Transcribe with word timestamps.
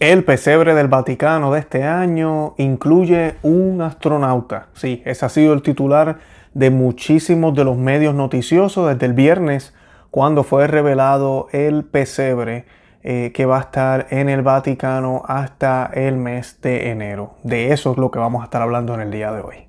El 0.00 0.22
pesebre 0.22 0.74
del 0.74 0.86
Vaticano 0.86 1.50
de 1.52 1.58
este 1.58 1.82
año 1.82 2.54
incluye 2.56 3.34
un 3.42 3.82
astronauta. 3.82 4.68
Sí, 4.72 5.02
ese 5.04 5.26
ha 5.26 5.28
sido 5.28 5.52
el 5.52 5.62
titular 5.62 6.18
de 6.54 6.70
muchísimos 6.70 7.52
de 7.56 7.64
los 7.64 7.76
medios 7.76 8.14
noticiosos 8.14 8.88
desde 8.88 9.06
el 9.06 9.12
viernes 9.12 9.74
cuando 10.12 10.44
fue 10.44 10.68
revelado 10.68 11.48
el 11.50 11.84
pesebre 11.84 12.66
eh, 13.02 13.32
que 13.34 13.44
va 13.44 13.58
a 13.58 13.62
estar 13.62 14.06
en 14.10 14.28
el 14.28 14.42
Vaticano 14.42 15.22
hasta 15.26 15.90
el 15.92 16.16
mes 16.16 16.60
de 16.62 16.90
enero. 16.90 17.34
De 17.42 17.72
eso 17.72 17.90
es 17.90 17.98
lo 17.98 18.12
que 18.12 18.20
vamos 18.20 18.42
a 18.42 18.44
estar 18.44 18.62
hablando 18.62 18.94
en 18.94 19.00
el 19.00 19.10
día 19.10 19.32
de 19.32 19.40
hoy. 19.40 19.67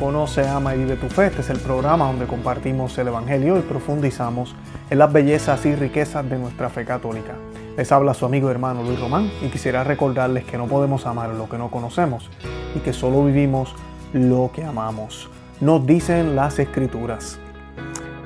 Conoce, 0.00 0.48
ama 0.48 0.74
y 0.74 0.78
vive 0.78 0.96
tu 0.96 1.10
fe. 1.10 1.26
Este 1.26 1.42
es 1.42 1.50
el 1.50 1.58
programa 1.58 2.06
donde 2.06 2.26
compartimos 2.26 2.96
el 2.96 3.08
Evangelio 3.08 3.58
y 3.58 3.60
profundizamos 3.60 4.56
en 4.88 4.96
las 4.96 5.12
bellezas 5.12 5.66
y 5.66 5.74
riquezas 5.74 6.28
de 6.30 6.38
nuestra 6.38 6.70
fe 6.70 6.86
católica. 6.86 7.34
Les 7.76 7.92
habla 7.92 8.14
su 8.14 8.24
amigo 8.24 8.50
hermano 8.50 8.82
Luis 8.82 8.98
Román 8.98 9.30
y 9.42 9.50
quisiera 9.50 9.84
recordarles 9.84 10.44
que 10.46 10.56
no 10.56 10.68
podemos 10.68 11.04
amar 11.04 11.28
lo 11.34 11.50
que 11.50 11.58
no 11.58 11.70
conocemos 11.70 12.30
y 12.74 12.78
que 12.78 12.94
solo 12.94 13.26
vivimos 13.26 13.74
lo 14.14 14.50
que 14.54 14.64
amamos. 14.64 15.28
Nos 15.60 15.86
dicen 15.86 16.34
las 16.34 16.58
escrituras. 16.58 17.38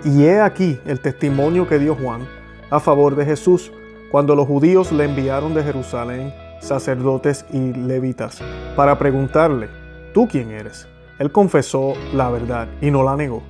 Y 0.04 0.26
he 0.26 0.40
aquí 0.40 0.78
el 0.86 1.00
testimonio 1.00 1.66
que 1.66 1.80
dio 1.80 1.96
Juan 1.96 2.24
a 2.70 2.78
favor 2.78 3.16
de 3.16 3.24
Jesús 3.24 3.72
cuando 4.12 4.36
los 4.36 4.46
judíos 4.46 4.92
le 4.92 5.06
enviaron 5.06 5.54
de 5.54 5.64
Jerusalén 5.64 6.32
sacerdotes 6.60 7.44
y 7.52 7.72
levitas 7.72 8.40
para 8.76 8.96
preguntarle, 8.96 9.68
¿tú 10.14 10.28
quién 10.28 10.52
eres? 10.52 10.86
Él 11.18 11.30
confesó 11.30 11.94
la 12.12 12.28
verdad 12.28 12.68
y 12.80 12.90
no 12.90 13.04
la 13.04 13.16
negó. 13.16 13.42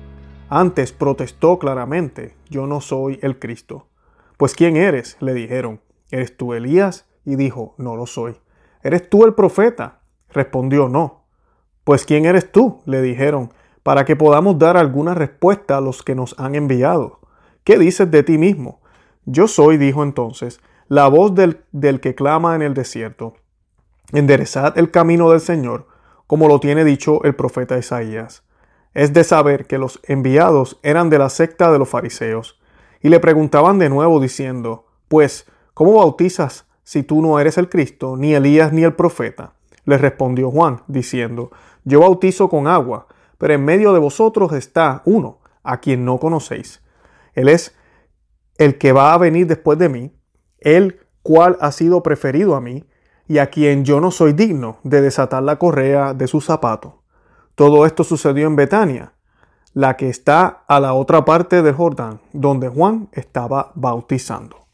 Antes 0.49 0.91
protestó 0.91 1.57
claramente, 1.57 2.35
yo 2.47 2.67
no 2.67 2.79
soy 2.79 3.19
el 3.23 3.39
Cristo. 3.39 3.87
Pues 4.37 4.53
¿quién 4.53 4.77
eres? 4.77 5.17
le 5.19 5.33
dijeron. 5.33 5.81
¿Eres 6.11 6.37
tú 6.37 6.53
Elías? 6.53 7.07
Y 7.25 7.35
dijo, 7.35 7.73
no 7.79 7.95
lo 7.95 8.05
soy. 8.05 8.37
¿Eres 8.83 9.09
tú 9.09 9.25
el 9.25 9.33
profeta? 9.33 10.01
Respondió, 10.29 10.89
no. 10.89 11.23
Pues 11.83 12.05
¿quién 12.05 12.25
eres 12.25 12.51
tú? 12.51 12.81
le 12.85 13.01
dijeron, 13.01 13.51
para 13.81 14.05
que 14.05 14.15
podamos 14.15 14.59
dar 14.59 14.77
alguna 14.77 15.15
respuesta 15.15 15.77
a 15.77 15.81
los 15.81 16.03
que 16.03 16.13
nos 16.13 16.39
han 16.39 16.53
enviado. 16.53 17.19
¿Qué 17.63 17.79
dices 17.79 18.11
de 18.11 18.21
ti 18.21 18.37
mismo? 18.37 18.79
Yo 19.25 19.47
soy, 19.47 19.77
dijo 19.77 20.03
entonces, 20.03 20.59
la 20.87 21.07
voz 21.07 21.33
del, 21.33 21.61
del 21.71 21.99
que 21.99 22.13
clama 22.13 22.55
en 22.55 22.61
el 22.61 22.75
desierto. 22.75 23.33
Enderezad 24.11 24.77
el 24.77 24.91
camino 24.91 25.31
del 25.31 25.39
Señor 25.39 25.87
como 26.27 26.47
lo 26.47 26.59
tiene 26.59 26.83
dicho 26.83 27.23
el 27.23 27.35
profeta 27.35 27.77
Isaías. 27.77 28.43
Es 28.93 29.13
de 29.13 29.23
saber 29.23 29.65
que 29.65 29.77
los 29.77 29.99
enviados 30.03 30.79
eran 30.83 31.09
de 31.09 31.19
la 31.19 31.29
secta 31.29 31.71
de 31.71 31.79
los 31.79 31.89
fariseos, 31.89 32.59
y 33.01 33.09
le 33.09 33.19
preguntaban 33.19 33.77
de 33.77 33.89
nuevo 33.89 34.19
diciendo, 34.19 34.87
Pues, 35.07 35.45
¿cómo 35.73 35.93
bautizas 35.93 36.65
si 36.83 37.03
tú 37.03 37.21
no 37.21 37.39
eres 37.39 37.57
el 37.57 37.69
Cristo, 37.69 38.17
ni 38.17 38.33
Elías, 38.33 38.73
ni 38.73 38.83
el 38.83 38.93
profeta? 38.95 39.53
Le 39.85 39.97
respondió 39.97 40.49
Juan, 40.49 40.81
diciendo, 40.87 41.51
Yo 41.83 41.99
bautizo 41.99 42.49
con 42.49 42.67
agua, 42.67 43.07
pero 43.37 43.53
en 43.53 43.63
medio 43.63 43.93
de 43.93 43.99
vosotros 43.99 44.53
está 44.53 45.01
uno, 45.05 45.39
a 45.61 45.81
quien 45.81 46.05
no 46.05 46.19
conocéis. 46.19 46.81
Él 47.33 47.49
es 47.49 47.75
el 48.57 48.77
que 48.77 48.91
va 48.91 49.13
a 49.13 49.17
venir 49.17 49.45
después 49.47 49.77
de 49.77 49.89
mí, 49.89 50.15
el 50.59 50.99
cual 51.21 51.57
ha 51.59 51.71
sido 51.71 52.01
preferido 52.01 52.55
a 52.55 52.61
mí, 52.61 52.85
y 53.27 53.39
a 53.39 53.47
quien 53.47 53.85
yo 53.85 53.99
no 53.99 54.11
soy 54.11 54.33
digno 54.33 54.77
de 54.83 55.01
desatar 55.01 55.43
la 55.43 55.57
correa 55.57 56.13
de 56.13 56.27
su 56.27 56.41
zapato. 56.41 57.01
Todo 57.55 57.85
esto 57.85 58.03
sucedió 58.03 58.47
en 58.47 58.55
Betania, 58.55 59.13
la 59.73 59.97
que 59.97 60.09
está 60.09 60.63
a 60.67 60.79
la 60.79 60.93
otra 60.93 61.25
parte 61.25 61.61
del 61.61 61.73
Jordán, 61.73 62.21
donde 62.33 62.67
Juan 62.67 63.09
estaba 63.13 63.71
bautizando. 63.75 64.65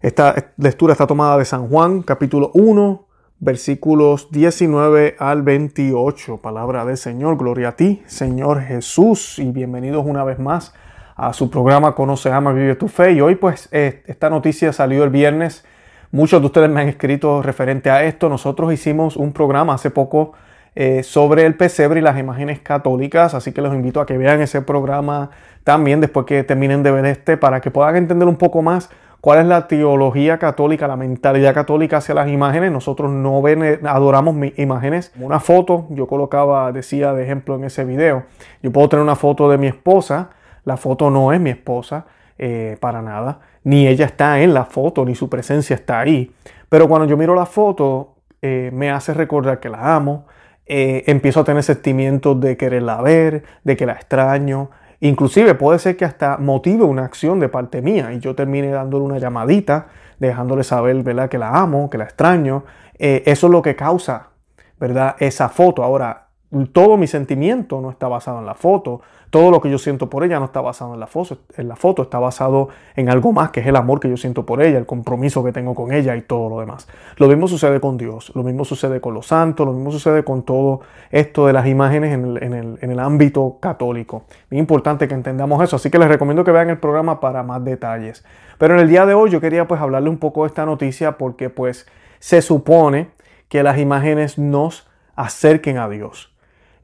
Esta 0.00 0.34
lectura 0.56 0.92
está 0.92 1.06
tomada 1.06 1.38
de 1.38 1.44
San 1.44 1.68
Juan, 1.68 2.02
capítulo 2.02 2.50
1, 2.54 3.06
versículos 3.38 4.30
19 4.30 5.16
al 5.18 5.42
28. 5.42 6.38
Palabra 6.38 6.84
del 6.84 6.96
Señor, 6.96 7.36
gloria 7.36 7.68
a 7.68 7.76
ti, 7.76 8.02
Señor 8.06 8.62
Jesús, 8.62 9.38
y 9.38 9.50
bienvenidos 9.50 10.04
una 10.06 10.24
vez 10.24 10.38
más 10.38 10.74
a 11.16 11.32
su 11.32 11.50
programa 11.50 11.94
Conoce, 11.94 12.32
Ama, 12.32 12.52
Vive 12.52 12.74
tu 12.74 12.88
Fe. 12.88 13.12
Y 13.12 13.20
hoy 13.20 13.36
pues 13.36 13.68
eh, 13.70 14.02
esta 14.06 14.28
noticia 14.28 14.72
salió 14.72 15.04
el 15.04 15.10
viernes 15.10 15.64
Muchos 16.14 16.42
de 16.42 16.46
ustedes 16.46 16.68
me 16.68 16.82
han 16.82 16.88
escrito 16.90 17.40
referente 17.40 17.88
a 17.88 18.04
esto. 18.04 18.28
Nosotros 18.28 18.70
hicimos 18.70 19.16
un 19.16 19.32
programa 19.32 19.72
hace 19.72 19.90
poco 19.90 20.34
eh, 20.74 21.02
sobre 21.02 21.46
el 21.46 21.54
pesebre 21.54 22.00
y 22.00 22.02
las 22.02 22.18
imágenes 22.18 22.60
católicas, 22.60 23.32
así 23.32 23.52
que 23.52 23.62
los 23.62 23.74
invito 23.74 23.98
a 23.98 24.04
que 24.04 24.18
vean 24.18 24.42
ese 24.42 24.60
programa 24.60 25.30
también 25.64 26.02
después 26.02 26.26
que 26.26 26.44
terminen 26.44 26.82
de 26.82 26.90
ver 26.90 27.06
este 27.06 27.38
para 27.38 27.62
que 27.62 27.70
puedan 27.70 27.96
entender 27.96 28.28
un 28.28 28.36
poco 28.36 28.60
más 28.60 28.90
cuál 29.22 29.38
es 29.38 29.46
la 29.46 29.66
teología 29.68 30.36
católica, 30.36 30.86
la 30.86 30.96
mentalidad 30.96 31.54
católica 31.54 31.96
hacia 31.96 32.14
las 32.14 32.28
imágenes. 32.28 32.72
Nosotros 32.72 33.10
no 33.10 33.42
adoramos 33.84 34.36
imágenes. 34.58 35.12
Una 35.18 35.40
foto, 35.40 35.86
yo 35.88 36.06
colocaba, 36.06 36.72
decía 36.72 37.14
de 37.14 37.22
ejemplo 37.22 37.56
en 37.56 37.64
ese 37.64 37.86
video, 37.86 38.24
yo 38.62 38.70
puedo 38.70 38.86
tener 38.90 39.02
una 39.02 39.16
foto 39.16 39.48
de 39.48 39.56
mi 39.56 39.68
esposa, 39.68 40.28
la 40.66 40.76
foto 40.76 41.10
no 41.10 41.32
es 41.32 41.40
mi 41.40 41.48
esposa, 41.48 42.04
eh, 42.38 42.76
para 42.80 43.00
nada, 43.00 43.40
ni 43.64 43.86
ella 43.86 44.06
está 44.06 44.40
en 44.40 44.54
la 44.54 44.64
foto, 44.64 45.04
ni 45.04 45.14
su 45.14 45.28
presencia 45.28 45.74
está 45.74 46.00
ahí. 46.00 46.30
Pero 46.68 46.88
cuando 46.88 47.06
yo 47.06 47.16
miro 47.16 47.34
la 47.34 47.46
foto, 47.46 48.16
eh, 48.40 48.70
me 48.72 48.90
hace 48.90 49.14
recordar 49.14 49.60
que 49.60 49.68
la 49.68 49.94
amo, 49.94 50.26
eh, 50.66 51.04
empiezo 51.06 51.40
a 51.40 51.44
tener 51.44 51.62
sentimientos 51.62 52.40
de 52.40 52.56
quererla 52.56 53.02
ver, 53.02 53.44
de 53.64 53.76
que 53.76 53.86
la 53.86 53.92
extraño. 53.92 54.70
Inclusive 55.00 55.54
puede 55.54 55.78
ser 55.78 55.96
que 55.96 56.04
hasta 56.04 56.38
motive 56.38 56.84
una 56.84 57.04
acción 57.04 57.40
de 57.40 57.48
parte 57.48 57.82
mía 57.82 58.12
y 58.12 58.20
yo 58.20 58.34
termine 58.34 58.70
dándole 58.70 59.04
una 59.04 59.18
llamadita, 59.18 59.88
dejándole 60.18 60.64
saber 60.64 61.02
¿verdad? 61.02 61.28
que 61.28 61.38
la 61.38 61.50
amo, 61.50 61.90
que 61.90 61.98
la 61.98 62.04
extraño. 62.04 62.64
eso 62.98 63.46
es 63.46 63.50
lo 63.50 63.62
que 63.62 63.74
causa 63.74 64.30
¿verdad? 64.78 65.16
esa 65.18 65.48
foto. 65.48 65.82
Ahora, 65.82 66.28
todo 66.72 66.96
mi 66.96 67.06
sentimiento 67.06 67.80
no 67.80 67.90
está 67.90 68.08
basado 68.08 68.38
en 68.38 68.46
la 68.46 68.54
foto, 68.54 69.00
todo 69.30 69.50
lo 69.50 69.62
que 69.62 69.70
yo 69.70 69.78
siento 69.78 70.10
por 70.10 70.24
ella 70.24 70.38
no 70.38 70.44
está 70.44 70.60
basado 70.60 70.92
en 70.92 71.00
la, 71.00 71.06
foto, 71.06 71.38
en 71.56 71.66
la 71.66 71.74
foto, 71.74 72.02
está 72.02 72.18
basado 72.18 72.68
en 72.94 73.08
algo 73.08 73.32
más, 73.32 73.50
que 73.50 73.60
es 73.60 73.66
el 73.66 73.76
amor 73.76 73.98
que 73.98 74.10
yo 74.10 74.18
siento 74.18 74.44
por 74.44 74.62
ella, 74.62 74.76
el 74.76 74.84
compromiso 74.84 75.42
que 75.42 75.52
tengo 75.52 75.74
con 75.74 75.92
ella 75.92 76.14
y 76.16 76.20
todo 76.20 76.50
lo 76.50 76.60
demás. 76.60 76.86
Lo 77.16 77.28
mismo 77.28 77.48
sucede 77.48 77.80
con 77.80 77.96
Dios, 77.96 78.30
lo 78.34 78.42
mismo 78.42 78.66
sucede 78.66 79.00
con 79.00 79.14
los 79.14 79.28
santos, 79.28 79.64
lo 79.66 79.72
mismo 79.72 79.90
sucede 79.90 80.22
con 80.24 80.42
todo 80.42 80.80
esto 81.10 81.46
de 81.46 81.54
las 81.54 81.66
imágenes 81.66 82.12
en 82.12 82.90
el, 82.90 83.00
ámbito 83.00 83.56
católico. 83.58 84.24
Es 84.50 84.58
importante 84.58 85.08
que 85.08 85.14
entendamos 85.14 85.64
eso, 85.64 85.76
así 85.76 85.88
que 85.88 85.98
les 85.98 86.08
recomiendo 86.08 86.44
que 86.44 86.52
vean 86.52 86.68
el 86.68 86.78
programa 86.78 87.18
para 87.18 87.42
más 87.42 87.64
detalles. 87.64 88.26
Pero 88.58 88.74
en 88.74 88.80
el 88.80 88.88
día 88.88 89.06
de 89.06 89.14
hoy 89.14 89.30
yo 89.30 89.40
quería 89.40 89.66
pues 89.66 89.80
hablarle 89.80 90.10
un 90.10 90.18
poco 90.18 90.42
de 90.42 90.48
esta 90.48 90.66
noticia 90.66 91.16
porque 91.16 91.48
pues 91.48 91.86
se 92.18 92.42
supone 92.42 93.08
que 93.48 93.62
las 93.62 93.78
imágenes 93.78 94.36
nos 94.36 94.86
acerquen 95.16 95.78
a 95.78 95.88
Dios. 95.88 96.31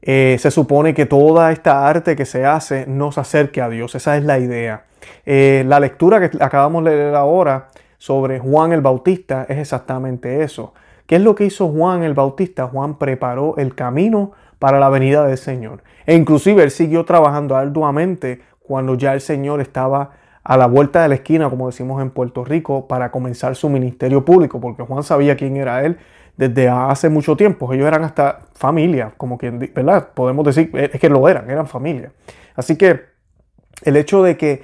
Eh, 0.01 0.37
se 0.39 0.51
supone 0.51 0.93
que 0.93 1.05
toda 1.05 1.51
esta 1.51 1.87
arte 1.87 2.15
que 2.15 2.25
se 2.25 2.45
hace 2.45 2.85
nos 2.87 3.17
acerque 3.17 3.61
a 3.61 3.69
Dios. 3.69 3.95
Esa 3.95 4.17
es 4.17 4.23
la 4.23 4.39
idea. 4.39 4.83
Eh, 5.25 5.63
la 5.67 5.79
lectura 5.79 6.29
que 6.29 6.37
acabamos 6.43 6.83
de 6.85 6.91
leer 6.91 7.15
ahora 7.15 7.67
sobre 7.97 8.39
Juan 8.39 8.71
el 8.71 8.81
Bautista 8.81 9.45
es 9.49 9.57
exactamente 9.57 10.43
eso. 10.43 10.73
¿Qué 11.05 11.15
es 11.15 11.21
lo 11.21 11.35
que 11.35 11.45
hizo 11.45 11.67
Juan 11.69 12.03
el 12.03 12.13
Bautista? 12.13 12.67
Juan 12.67 12.97
preparó 12.97 13.55
el 13.57 13.75
camino 13.75 14.31
para 14.59 14.79
la 14.79 14.89
venida 14.89 15.25
del 15.25 15.37
Señor. 15.37 15.83
E 16.05 16.15
inclusive 16.15 16.63
él 16.63 16.71
siguió 16.71 17.03
trabajando 17.03 17.55
arduamente 17.55 18.41
cuando 18.61 18.95
ya 18.95 19.13
el 19.13 19.21
Señor 19.21 19.61
estaba 19.61 20.11
a 20.43 20.57
la 20.57 20.67
vuelta 20.67 21.01
de 21.01 21.09
la 21.09 21.15
esquina, 21.15 21.49
como 21.49 21.67
decimos 21.67 22.01
en 22.01 22.11
Puerto 22.11 22.43
Rico, 22.45 22.87
para 22.87 23.11
comenzar 23.11 23.55
su 23.55 23.69
ministerio 23.69 24.23
público, 24.23 24.59
porque 24.59 24.83
Juan 24.83 25.03
sabía 25.03 25.35
quién 25.35 25.57
era 25.57 25.83
él 25.83 25.97
desde 26.37 26.69
hace 26.69 27.09
mucho 27.09 27.35
tiempo. 27.35 27.71
Ellos 27.73 27.87
eran 27.87 28.03
hasta 28.03 28.39
familia, 28.59 29.13
como 29.15 29.37
quien, 29.37 29.57
¿verdad? 29.73 30.09
Podemos 30.13 30.45
decir, 30.45 30.69
es 30.73 30.99
que 30.99 31.07
lo 31.07 31.29
eran, 31.29 31.49
eran 31.49 31.65
familia. 31.65 32.11
Así 32.55 32.75
que 32.75 33.05
el 33.83 33.95
hecho 33.95 34.21
de 34.21 34.35
que 34.35 34.63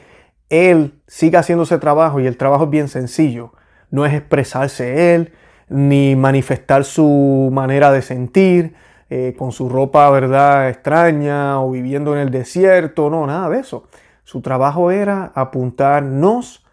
él 0.50 1.00
siga 1.08 1.40
haciendo 1.40 1.64
ese 1.64 1.78
trabajo 1.78 2.20
y 2.20 2.28
el 2.28 2.36
trabajo 2.36 2.66
es 2.66 2.70
bien 2.70 2.90
sencillo, 2.90 3.54
no 3.92 4.06
es 4.06 4.14
expresarse 4.14 5.16
él, 5.16 5.32
ni 5.70 6.18
manifestar 6.18 6.84
su 6.84 7.50
manera 7.54 7.90
de 7.94 8.02
sentir, 8.02 8.76
eh, 9.10 9.34
con 9.38 9.54
su 9.54 9.70
ropa, 9.70 10.10
¿verdad?, 10.10 10.68
extraña 10.68 11.62
o 11.62 11.72
viviendo 11.72 12.14
en 12.14 12.20
el 12.20 12.32
desierto, 12.32 13.10
no, 13.10 13.26
nada 13.26 13.48
de 13.48 13.60
eso. 13.60 13.88
Su 14.26 14.42
trabajo 14.42 14.92
era 14.92 15.32
apuntarnos 15.36 16.66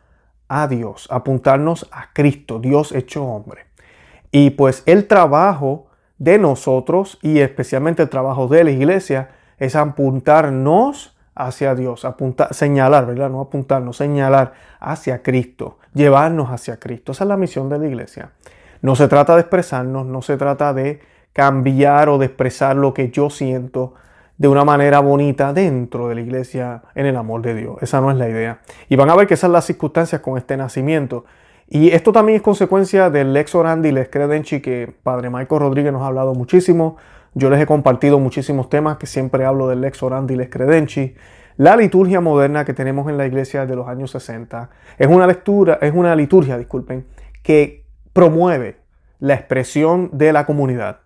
a 0.49 0.67
Dios, 0.67 1.07
apuntarnos 1.09 1.89
a 1.93 2.13
Cristo, 2.13 2.59
Dios 2.59 2.91
hecho 2.91 3.25
hombre. 3.25 3.67
Y 4.33 4.51
pues 4.51 4.83
el 4.87 5.07
trabajo 5.07 5.87
de 6.23 6.39
nosotros 6.39 7.19
y 7.21 7.41
especialmente 7.41 8.01
el 8.01 8.09
trabajo 8.09 8.47
de 8.47 8.63
la 8.63 8.71
iglesia 8.71 9.31
es 9.59 9.75
apuntarnos 9.75 11.17
hacia 11.35 11.75
Dios, 11.75 12.05
apuntar, 12.05 12.55
señalar, 12.55 13.07
¿verdad? 13.07 13.29
No 13.29 13.41
apuntarnos, 13.41 13.97
señalar 13.97 14.53
hacia 14.79 15.21
Cristo, 15.21 15.79
llevarnos 15.95 16.51
hacia 16.51 16.79
Cristo. 16.79 17.11
Esa 17.11 17.25
es 17.25 17.29
la 17.29 17.37
misión 17.37 17.69
de 17.69 17.79
la 17.81 17.89
iglesia. 17.89 18.31
No 18.83 18.95
se 18.95 19.09
trata 19.09 19.35
de 19.35 19.41
expresarnos, 19.41 20.07
no 20.07 20.23
se 20.23 20.37
trata 20.37 20.73
de 20.73 21.01
cambiar 21.33 22.09
o 22.09 22.19
de 22.19 22.27
expresar 22.27 22.77
lo 22.77 22.95
que 22.95 23.11
yo 23.11 23.29
siento 23.29 23.95
de 24.39 24.47
una 24.47 24.65
manera 24.65 25.01
bonita 25.01 25.53
dentro 25.53 26.09
de 26.09 26.15
la 26.15 26.21
iglesia 26.21 26.83
en 26.95 27.07
el 27.07 27.17
amor 27.17 27.43
de 27.43 27.57
Dios. 27.57 27.79
Esa 27.81 28.01
no 28.01 28.13
es 28.13 28.17
la 28.17 28.29
idea. 28.29 28.61
Y 28.89 28.95
van 28.95 29.11
a 29.11 29.17
ver 29.17 29.27
que 29.27 29.35
esas 29.35 29.49
son 29.49 29.53
las 29.55 29.65
circunstancias 29.65 30.21
con 30.21 30.39
este 30.39 30.57
nacimiento. 30.57 31.25
Y 31.75 31.89
esto 31.89 32.13
también 32.13 32.37
es 32.37 32.43
consecuencia 32.43 33.09
del 33.09 33.33
lex 33.33 33.55
orandi 33.55 33.93
lex 33.93 34.11
credenci 34.11 34.61
que 34.61 34.93
Padre 35.03 35.31
Michael 35.31 35.63
Rodríguez 35.63 35.91
nos 35.91 36.03
ha 36.03 36.09
hablado 36.09 36.35
muchísimo. 36.35 36.99
Yo 37.33 37.49
les 37.49 37.63
he 37.63 37.65
compartido 37.65 38.19
muchísimos 38.19 38.69
temas 38.69 38.99
que 38.99 39.07
siempre 39.07 39.47
hablo 39.47 39.69
del 39.69 39.81
lex 39.81 40.03
orandi 40.03 40.37
lex 40.37 40.51
credenci. 40.51 41.15
La 41.57 41.75
liturgia 41.75 42.21
moderna 42.21 42.67
que 42.67 42.75
tenemos 42.75 43.09
en 43.09 43.17
la 43.17 43.25
iglesia 43.25 43.65
de 43.65 43.75
los 43.75 43.89
años 43.89 44.11
60 44.11 44.69
es 44.99 45.07
una 45.07 45.27
lectura, 45.27 45.79
es 45.81 45.95
una 45.95 46.15
liturgia, 46.15 46.59
disculpen, 46.59 47.07
que 47.43 47.87
promueve 48.13 48.77
la 49.19 49.33
expresión 49.33 50.11
de 50.13 50.35
la 50.35 50.45
comunidad. 50.45 50.99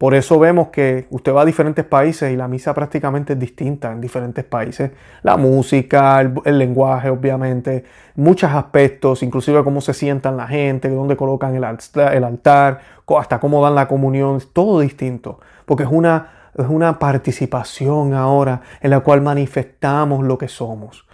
Por 0.00 0.14
eso 0.14 0.38
vemos 0.38 0.68
que 0.68 1.06
usted 1.10 1.34
va 1.34 1.42
a 1.42 1.44
diferentes 1.44 1.84
países 1.84 2.32
y 2.32 2.36
la 2.36 2.48
misa 2.48 2.72
prácticamente 2.72 3.34
es 3.34 3.38
distinta 3.38 3.92
en 3.92 4.00
diferentes 4.00 4.46
países. 4.46 4.92
La 5.22 5.36
música, 5.36 6.22
el, 6.22 6.58
lenguaje, 6.58 7.10
obviamente, 7.10 7.84
muchos 8.14 8.50
aspectos, 8.50 9.22
inclusive 9.22 9.62
cómo 9.62 9.82
se 9.82 9.92
sientan 9.92 10.38
la 10.38 10.46
gente, 10.46 10.88
dónde 10.88 11.18
colocan 11.18 11.54
el, 11.54 11.64
el 11.64 12.24
altar, 12.24 12.80
hasta 13.18 13.40
cómo 13.40 13.62
dan 13.62 13.74
la 13.74 13.88
comunión, 13.88 14.40
todo 14.54 14.80
distinto. 14.80 15.38
Porque 15.66 15.82
es 15.82 15.90
una, 15.92 16.48
es 16.54 16.66
una 16.66 16.98
participación 16.98 18.14
ahora 18.14 18.62
en 18.80 18.92
la 18.92 19.00
cual 19.00 19.20
manifestamos 19.20 20.24
lo 20.24 20.38
que 20.38 20.48
somos. 20.48 21.06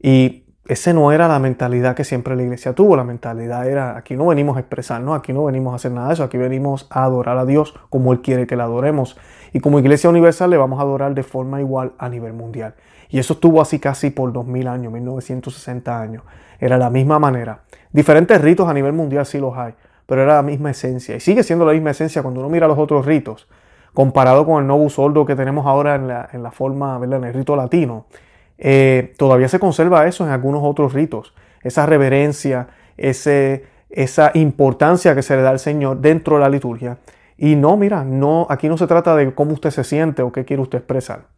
Y 0.00 0.44
esa 0.70 0.92
no 0.92 1.10
era 1.10 1.26
la 1.26 1.40
mentalidad 1.40 1.96
que 1.96 2.04
siempre 2.04 2.36
la 2.36 2.44
iglesia 2.44 2.74
tuvo. 2.74 2.94
La 2.94 3.02
mentalidad 3.02 3.66
era, 3.66 3.96
aquí 3.96 4.14
no 4.14 4.28
venimos 4.28 4.56
a 4.56 4.60
expresarnos, 4.60 5.18
aquí 5.18 5.32
no 5.32 5.44
venimos 5.44 5.72
a 5.72 5.76
hacer 5.76 5.90
nada 5.90 6.06
de 6.06 6.14
eso, 6.14 6.22
aquí 6.22 6.38
venimos 6.38 6.86
a 6.90 7.02
adorar 7.02 7.38
a 7.38 7.44
Dios 7.44 7.74
como 7.88 8.12
Él 8.12 8.20
quiere 8.20 8.46
que 8.46 8.54
le 8.54 8.62
adoremos. 8.62 9.16
Y 9.52 9.58
como 9.58 9.80
iglesia 9.80 10.08
universal 10.08 10.48
le 10.48 10.56
vamos 10.56 10.78
a 10.78 10.82
adorar 10.82 11.12
de 11.12 11.24
forma 11.24 11.60
igual 11.60 11.94
a 11.98 12.08
nivel 12.08 12.34
mundial. 12.34 12.74
Y 13.08 13.18
eso 13.18 13.32
estuvo 13.32 13.60
así 13.60 13.80
casi 13.80 14.10
por 14.10 14.32
2000 14.32 14.68
años, 14.68 14.92
1960 14.92 16.00
años. 16.00 16.22
Era 16.60 16.78
la 16.78 16.88
misma 16.88 17.18
manera. 17.18 17.62
Diferentes 17.90 18.40
ritos 18.40 18.68
a 18.68 18.72
nivel 18.72 18.92
mundial 18.92 19.26
sí 19.26 19.38
los 19.38 19.58
hay, 19.58 19.74
pero 20.06 20.22
era 20.22 20.36
la 20.36 20.42
misma 20.44 20.70
esencia. 20.70 21.16
Y 21.16 21.20
sigue 21.20 21.42
siendo 21.42 21.66
la 21.66 21.72
misma 21.72 21.90
esencia 21.90 22.22
cuando 22.22 22.38
uno 22.38 22.48
mira 22.48 22.68
los 22.68 22.78
otros 22.78 23.06
ritos, 23.06 23.48
comparado 23.92 24.46
con 24.46 24.62
el 24.62 24.68
Novus 24.68 25.00
Ordo 25.00 25.26
que 25.26 25.34
tenemos 25.34 25.66
ahora 25.66 25.96
en 25.96 26.06
la, 26.06 26.28
en 26.32 26.44
la 26.44 26.52
forma, 26.52 27.00
en 27.02 27.12
el 27.12 27.34
rito 27.34 27.56
latino 27.56 28.06
eh, 28.62 29.14
todavía 29.16 29.48
se 29.48 29.58
conserva 29.58 30.06
eso 30.06 30.24
en 30.24 30.30
algunos 30.30 30.60
otros 30.62 30.92
ritos, 30.92 31.34
esa 31.62 31.86
reverencia, 31.86 32.68
ese, 32.98 33.64
esa 33.88 34.30
importancia 34.34 35.14
que 35.14 35.22
se 35.22 35.34
le 35.34 35.42
da 35.42 35.50
al 35.50 35.58
Señor 35.58 36.00
dentro 36.00 36.36
de 36.36 36.42
la 36.42 36.50
liturgia. 36.50 36.98
Y 37.38 37.56
no, 37.56 37.78
mira, 37.78 38.04
no, 38.04 38.46
aquí 38.50 38.68
no 38.68 38.76
se 38.76 38.86
trata 38.86 39.16
de 39.16 39.34
cómo 39.34 39.54
usted 39.54 39.70
se 39.70 39.82
siente 39.82 40.20
o 40.20 40.30
qué 40.30 40.44
quiere 40.44 40.62
usted 40.62 40.78
expresar. 40.78 41.28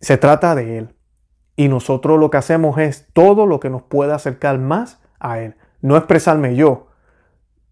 Se 0.00 0.16
trata 0.16 0.54
de 0.54 0.78
Él. 0.78 0.88
Y 1.54 1.68
nosotros 1.68 2.18
lo 2.18 2.30
que 2.30 2.38
hacemos 2.38 2.78
es 2.78 3.06
todo 3.12 3.44
lo 3.46 3.60
que 3.60 3.68
nos 3.68 3.82
pueda 3.82 4.14
acercar 4.14 4.58
más 4.58 4.98
a 5.20 5.40
Él. 5.40 5.54
No 5.82 5.98
expresarme 5.98 6.56
yo 6.56 6.88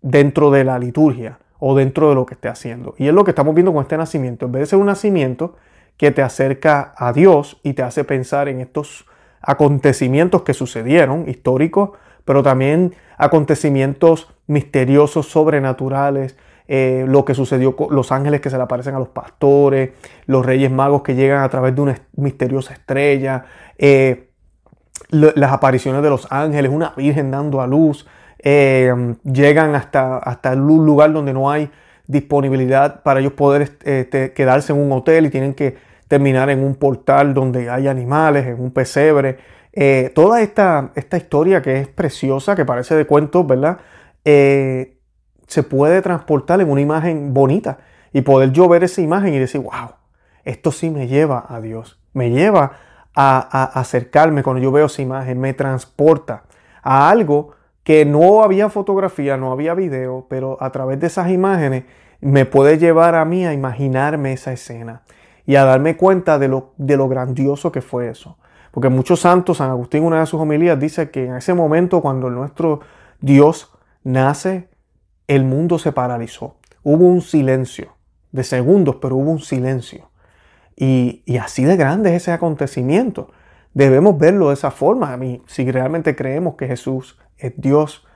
dentro 0.02 0.50
de 0.50 0.64
la 0.64 0.78
liturgia 0.78 1.38
o 1.58 1.74
dentro 1.74 2.10
de 2.10 2.14
lo 2.14 2.26
que 2.26 2.34
esté 2.34 2.48
haciendo. 2.48 2.94
Y 2.98 3.08
es 3.08 3.14
lo 3.14 3.24
que 3.24 3.30
estamos 3.30 3.54
viendo 3.54 3.72
con 3.72 3.80
este 3.80 3.96
nacimiento. 3.96 4.44
En 4.44 4.52
vez 4.52 4.60
de 4.60 4.66
ser 4.66 4.78
un 4.78 4.86
nacimiento, 4.86 5.56
que 5.96 6.10
te 6.10 6.22
acerca 6.22 6.94
a 6.96 7.12
Dios 7.12 7.60
y 7.62 7.74
te 7.74 7.82
hace 7.82 8.04
pensar 8.04 8.48
en 8.48 8.60
estos 8.60 9.06
acontecimientos 9.40 10.42
que 10.42 10.54
sucedieron, 10.54 11.28
históricos, 11.28 11.90
pero 12.24 12.42
también 12.42 12.94
acontecimientos 13.18 14.34
misteriosos, 14.46 15.28
sobrenaturales, 15.28 16.36
eh, 16.66 17.04
lo 17.06 17.26
que 17.26 17.34
sucedió 17.34 17.76
con 17.76 17.94
los 17.94 18.10
ángeles 18.10 18.40
que 18.40 18.48
se 18.48 18.56
le 18.56 18.62
aparecen 18.62 18.94
a 18.94 18.98
los 18.98 19.08
pastores, 19.08 19.90
los 20.26 20.44
reyes 20.44 20.70
magos 20.70 21.02
que 21.02 21.14
llegan 21.14 21.42
a 21.42 21.48
través 21.50 21.74
de 21.74 21.82
una 21.82 21.98
misteriosa 22.16 22.72
estrella, 22.72 23.44
eh, 23.76 24.30
las 25.10 25.52
apariciones 25.52 26.02
de 26.02 26.08
los 26.08 26.26
ángeles, 26.30 26.70
una 26.72 26.94
virgen 26.96 27.30
dando 27.30 27.60
a 27.60 27.66
luz, 27.66 28.06
eh, 28.38 29.14
llegan 29.24 29.74
hasta, 29.74 30.18
hasta 30.18 30.52
un 30.52 30.86
lugar 30.86 31.12
donde 31.12 31.32
no 31.32 31.50
hay 31.50 31.70
disponibilidad 32.06 33.02
para 33.02 33.20
ellos 33.20 33.32
poder 33.32 33.76
este, 33.84 34.32
quedarse 34.32 34.72
en 34.72 34.78
un 34.78 34.92
hotel 34.92 35.26
y 35.26 35.30
tienen 35.30 35.54
que 35.54 35.76
terminar 36.08 36.50
en 36.50 36.62
un 36.62 36.74
portal 36.74 37.34
donde 37.34 37.70
hay 37.70 37.88
animales, 37.88 38.46
en 38.46 38.60
un 38.60 38.70
pesebre. 38.70 39.38
Eh, 39.72 40.12
toda 40.14 40.42
esta, 40.42 40.92
esta, 40.94 41.16
historia 41.16 41.62
que 41.62 41.80
es 41.80 41.88
preciosa, 41.88 42.54
que 42.54 42.64
parece 42.64 42.94
de 42.94 43.06
cuentos, 43.06 43.46
¿verdad? 43.46 43.78
Eh, 44.24 44.98
se 45.46 45.62
puede 45.62 46.02
transportar 46.02 46.60
en 46.60 46.70
una 46.70 46.80
imagen 46.80 47.34
bonita 47.34 47.78
y 48.12 48.20
poder 48.20 48.52
yo 48.52 48.68
ver 48.68 48.84
esa 48.84 49.00
imagen 49.00 49.34
y 49.34 49.38
decir, 49.38 49.60
wow, 49.60 49.96
esto 50.44 50.70
sí 50.70 50.90
me 50.90 51.08
lleva 51.08 51.44
a 51.48 51.60
Dios, 51.60 51.98
me 52.12 52.30
lleva 52.30 52.72
a 53.16 53.80
acercarme 53.80 54.42
cuando 54.42 54.60
yo 54.60 54.72
veo 54.72 54.86
esa 54.86 55.00
imagen, 55.00 55.40
me 55.40 55.54
transporta 55.54 56.42
a 56.82 57.08
algo 57.10 57.54
que 57.84 58.04
no 58.04 58.42
había 58.42 58.68
fotografía, 58.70 59.36
no 59.36 59.52
había 59.52 59.74
video, 59.74 60.26
pero 60.28 60.56
a 60.60 60.72
través 60.72 60.98
de 61.00 61.06
esas 61.06 61.30
imágenes 61.30 61.84
me 62.20 62.46
puede 62.46 62.78
llevar 62.78 63.14
a 63.14 63.24
mí 63.24 63.46
a 63.46 63.52
imaginarme 63.52 64.32
esa 64.32 64.52
escena 64.52 65.02
y 65.46 65.56
a 65.56 65.64
darme 65.64 65.96
cuenta 65.96 66.38
de 66.38 66.48
lo, 66.48 66.72
de 66.78 66.96
lo 66.96 67.08
grandioso 67.08 67.70
que 67.70 67.82
fue 67.82 68.08
eso. 68.08 68.38
Porque 68.70 68.88
muchos 68.88 69.20
santos, 69.20 69.58
San 69.58 69.70
Agustín 69.70 70.02
una 70.02 70.20
de 70.20 70.26
sus 70.26 70.40
homilías 70.40 70.80
dice 70.80 71.10
que 71.10 71.26
en 71.26 71.36
ese 71.36 71.54
momento 71.54 72.00
cuando 72.00 72.30
nuestro 72.30 72.80
Dios 73.20 73.70
nace, 74.02 74.68
el 75.28 75.44
mundo 75.44 75.78
se 75.78 75.92
paralizó. 75.92 76.56
Hubo 76.82 77.06
un 77.06 77.20
silencio 77.20 77.94
de 78.32 78.42
segundos, 78.42 78.96
pero 79.00 79.16
hubo 79.16 79.30
un 79.30 79.38
silencio. 79.38 80.10
Y, 80.76 81.22
así 81.38 81.64
de 81.64 81.76
grande 81.76 82.10
es 82.10 82.22
ese 82.22 82.32
acontecimiento. 82.32 83.30
Debemos 83.74 84.16
verlo 84.16 84.48
de 84.48 84.54
esa 84.54 84.70
forma, 84.70 85.12
a 85.12 85.16
mí, 85.16 85.42
si 85.46 85.70
realmente 85.70 86.14
creemos 86.14 86.54
que 86.54 86.66
Jesús 86.66 87.18
es 87.36 87.52
Dios. 87.56 88.06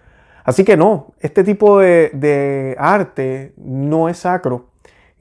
Así 0.44 0.64
que 0.64 0.76
no, 0.76 1.14
este 1.20 1.44
tipo 1.44 1.80
de, 1.80 2.76
arte 2.78 3.52
no 3.56 4.08
es 4.08 4.18
sacro. 4.18 4.68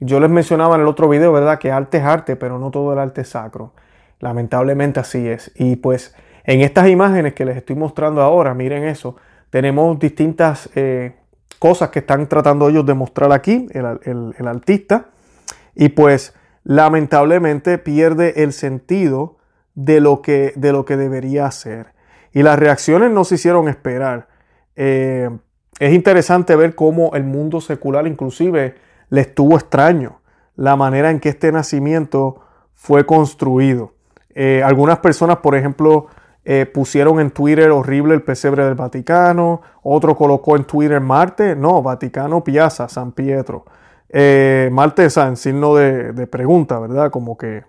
Yo 0.00 0.20
les 0.20 0.30
mencionaba 0.30 0.76
en 0.76 0.82
el 0.82 0.86
otro 0.86 1.08
video, 1.08 1.32
¿verdad? 1.32 1.58
Que 1.58 1.72
arte 1.72 1.98
es 1.98 2.04
arte, 2.04 2.36
pero 2.36 2.58
no 2.58 2.70
todo 2.70 2.92
el 2.92 2.98
arte 3.00 3.22
es 3.22 3.28
sacro. 3.30 3.72
Lamentablemente 4.20 5.00
así 5.00 5.28
es. 5.28 5.50
Y 5.56 5.76
pues 5.76 6.14
en 6.44 6.60
estas 6.60 6.88
imágenes 6.88 7.34
que 7.34 7.44
les 7.44 7.56
estoy 7.56 7.76
mostrando 7.76 8.22
ahora, 8.22 8.54
miren 8.54 8.84
eso, 8.84 9.16
tenemos 9.50 9.98
distintas 9.98 10.70
eh, 10.74 11.14
cosas 11.58 11.90
que 11.90 11.98
están 11.98 12.28
tratando 12.28 12.68
ellos 12.68 12.86
de 12.86 12.94
mostrar 12.94 13.32
aquí, 13.32 13.66
el, 13.72 14.48
artista, 14.48 15.06
y 15.74 15.90
pues 15.90 16.34
lamentablemente 16.64 17.78
pierde 17.78 18.44
el 18.44 18.52
sentido 18.52 19.37
de 19.78 20.00
lo 20.00 20.22
que, 20.22 20.52
de 20.56 20.72
lo 20.72 20.84
que 20.84 20.96
debería 20.96 21.48
ser. 21.52 21.92
Y 22.32 22.42
las 22.42 22.58
reacciones 22.58 23.12
no 23.12 23.22
se 23.22 23.36
hicieron 23.36 23.68
esperar. 23.68 24.26
Eh, 24.74 25.30
es 25.78 25.94
interesante 25.94 26.56
ver 26.56 26.74
cómo 26.74 27.12
el 27.14 27.22
mundo 27.22 27.60
secular 27.60 28.08
inclusive 28.08 28.74
le 29.08 29.20
estuvo 29.20 29.54
extraño 29.54 30.20
la 30.56 30.74
manera 30.74 31.12
en 31.12 31.20
que 31.20 31.28
este 31.28 31.52
nacimiento 31.52 32.40
fue 32.74 33.06
construido. 33.06 33.92
Eh, 34.34 34.62
algunas 34.64 34.98
personas, 34.98 35.36
por 35.36 35.54
ejemplo, 35.54 36.08
eh, 36.44 36.66
pusieron 36.66 37.20
en 37.20 37.30
Twitter 37.30 37.70
horrible 37.70 38.14
el 38.14 38.22
pesebre 38.22 38.64
del 38.64 38.74
Vaticano, 38.74 39.62
otro 39.84 40.16
colocó 40.16 40.56
en 40.56 40.64
Twitter 40.64 41.00
Marte, 41.00 41.54
no, 41.54 41.82
Vaticano 41.82 42.42
Piazza, 42.42 42.88
San 42.88 43.12
Pietro. 43.12 43.64
Eh, 44.08 44.68
Marte 44.72 45.04
es 45.04 45.16
en 45.18 45.36
signo 45.36 45.76
de, 45.76 46.26
pregunta, 46.26 46.80
¿verdad? 46.80 47.12
Como 47.12 47.38
que, 47.38 47.62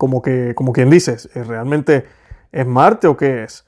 como 0.00 0.22
que, 0.22 0.54
como 0.54 0.72
quien 0.72 0.88
dice, 0.88 1.18
¿realmente 1.34 2.06
es 2.52 2.66
Marte 2.66 3.06
o 3.06 3.18
qué 3.18 3.44
es? 3.44 3.66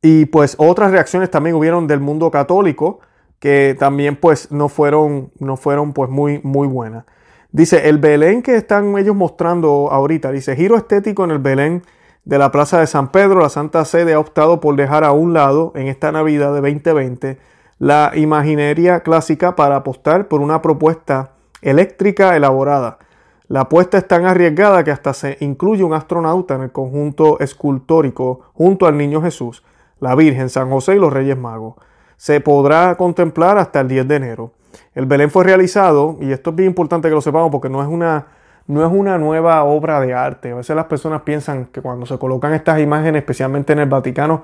y 0.00 0.26
pues 0.26 0.54
otras 0.58 0.92
reacciones 0.92 1.30
también 1.30 1.56
hubieron 1.56 1.86
del 1.86 2.00
mundo 2.00 2.30
católico 2.30 3.00
que 3.38 3.76
también 3.78 4.16
pues 4.16 4.50
no 4.50 4.68
fueron, 4.70 5.30
no 5.40 5.58
fueron 5.58 5.92
pues 5.92 6.08
muy, 6.08 6.40
muy 6.42 6.66
buenas. 6.68 7.04
Dice, 7.52 7.88
el 7.90 7.98
Belén 7.98 8.42
que 8.42 8.56
están 8.56 8.96
ellos 8.96 9.14
mostrando 9.14 9.90
ahorita, 9.90 10.30
dice, 10.32 10.56
giro 10.56 10.76
estético 10.76 11.24
en 11.24 11.30
el 11.32 11.38
Belén 11.38 11.82
de 12.24 12.38
la 12.38 12.50
Plaza 12.50 12.80
de 12.80 12.86
San 12.86 13.12
Pedro, 13.12 13.40
la 13.40 13.50
Santa 13.50 13.84
Sede 13.84 14.14
ha 14.14 14.20
optado 14.20 14.60
por 14.60 14.74
dejar 14.74 15.04
a 15.04 15.12
un 15.12 15.34
lado 15.34 15.72
en 15.74 15.86
esta 15.86 16.12
Navidad 16.12 16.54
de 16.54 16.60
2020 16.62 17.38
la 17.78 18.12
imaginería 18.14 19.00
clásica 19.00 19.54
para 19.54 19.76
apostar 19.76 20.28
por 20.28 20.40
una 20.40 20.62
propuesta 20.62 21.32
eléctrica 21.60 22.36
elaborada. 22.36 22.98
La 23.48 23.60
apuesta 23.62 23.96
es 23.96 24.06
tan 24.06 24.26
arriesgada 24.26 24.84
que 24.84 24.90
hasta 24.90 25.14
se 25.14 25.38
incluye 25.40 25.82
un 25.82 25.94
astronauta 25.94 26.54
en 26.54 26.62
el 26.62 26.70
conjunto 26.70 27.40
escultórico 27.40 28.40
junto 28.52 28.86
al 28.86 28.98
Niño 28.98 29.22
Jesús, 29.22 29.64
la 30.00 30.14
Virgen, 30.14 30.50
San 30.50 30.68
José 30.68 30.96
y 30.96 30.98
los 30.98 31.10
Reyes 31.10 31.38
Magos. 31.38 31.76
Se 32.18 32.42
podrá 32.42 32.94
contemplar 32.96 33.56
hasta 33.56 33.80
el 33.80 33.88
10 33.88 34.06
de 34.06 34.16
enero. 34.16 34.52
El 34.94 35.06
Belén 35.06 35.30
fue 35.30 35.44
realizado, 35.44 36.18
y 36.20 36.30
esto 36.30 36.50
es 36.50 36.56
bien 36.56 36.68
importante 36.68 37.08
que 37.08 37.14
lo 37.14 37.22
sepamos 37.22 37.50
porque 37.50 37.70
no 37.70 37.80
es 37.80 37.88
una, 37.88 38.26
no 38.66 38.84
es 38.84 38.92
una 38.92 39.16
nueva 39.16 39.64
obra 39.64 39.98
de 40.00 40.12
arte. 40.12 40.50
A 40.50 40.56
veces 40.56 40.76
las 40.76 40.84
personas 40.84 41.22
piensan 41.22 41.66
que 41.66 41.80
cuando 41.80 42.04
se 42.04 42.18
colocan 42.18 42.52
estas 42.52 42.80
imágenes, 42.80 43.20
especialmente 43.20 43.72
en 43.72 43.78
el 43.78 43.88
Vaticano, 43.88 44.42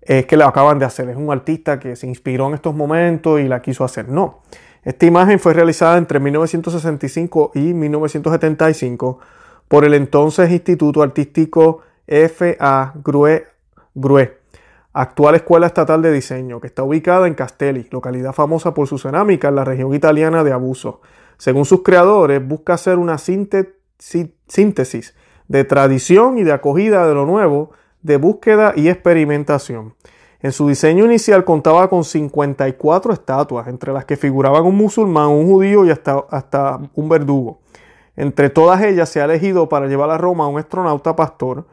es 0.00 0.24
que 0.26 0.36
lo 0.36 0.46
acaban 0.46 0.78
de 0.78 0.84
hacer. 0.84 1.08
Es 1.08 1.16
un 1.16 1.32
artista 1.32 1.80
que 1.80 1.96
se 1.96 2.06
inspiró 2.06 2.46
en 2.46 2.54
estos 2.54 2.76
momentos 2.76 3.40
y 3.40 3.48
la 3.48 3.60
quiso 3.60 3.82
hacer. 3.82 4.08
No. 4.08 4.42
Esta 4.86 5.04
imagen 5.04 5.40
fue 5.40 5.52
realizada 5.52 5.98
entre 5.98 6.20
1965 6.20 7.50
y 7.56 7.74
1975 7.74 9.18
por 9.66 9.84
el 9.84 9.94
entonces 9.94 10.48
Instituto 10.52 11.02
Artístico 11.02 11.80
F.A. 12.06 12.94
Grue, 13.02 14.38
actual 14.92 15.34
Escuela 15.34 15.66
Estatal 15.66 16.02
de 16.02 16.12
Diseño, 16.12 16.60
que 16.60 16.68
está 16.68 16.84
ubicada 16.84 17.26
en 17.26 17.34
Castelli, 17.34 17.88
localidad 17.90 18.32
famosa 18.32 18.74
por 18.74 18.86
su 18.86 18.96
cerámica 18.96 19.48
en 19.48 19.56
la 19.56 19.64
región 19.64 19.92
italiana 19.92 20.44
de 20.44 20.52
Abuso. 20.52 21.00
Según 21.36 21.64
sus 21.64 21.82
creadores, 21.82 22.46
busca 22.46 22.74
hacer 22.74 22.98
una 22.98 23.18
síntesis 23.18 25.14
de 25.48 25.64
tradición 25.64 26.38
y 26.38 26.44
de 26.44 26.52
acogida 26.52 27.08
de 27.08 27.14
lo 27.14 27.26
nuevo, 27.26 27.72
de 28.02 28.18
búsqueda 28.18 28.72
y 28.76 28.88
experimentación. 28.88 29.94
En 30.46 30.52
su 30.52 30.68
diseño 30.68 31.04
inicial 31.06 31.44
contaba 31.44 31.88
con 31.88 32.04
54 32.04 33.12
estatuas, 33.12 33.66
entre 33.66 33.92
las 33.92 34.04
que 34.04 34.16
figuraban 34.16 34.64
un 34.64 34.76
musulmán, 34.76 35.26
un 35.30 35.48
judío 35.48 35.84
y 35.84 35.90
hasta, 35.90 36.24
hasta 36.30 36.78
un 36.94 37.08
verdugo. 37.08 37.58
Entre 38.14 38.48
todas 38.48 38.80
ellas 38.82 39.08
se 39.08 39.20
ha 39.20 39.24
elegido 39.24 39.68
para 39.68 39.88
llevar 39.88 40.08
a 40.10 40.18
Roma 40.18 40.44
a 40.44 40.46
un 40.46 40.60
astronauta 40.60 41.16
pastor, 41.16 41.66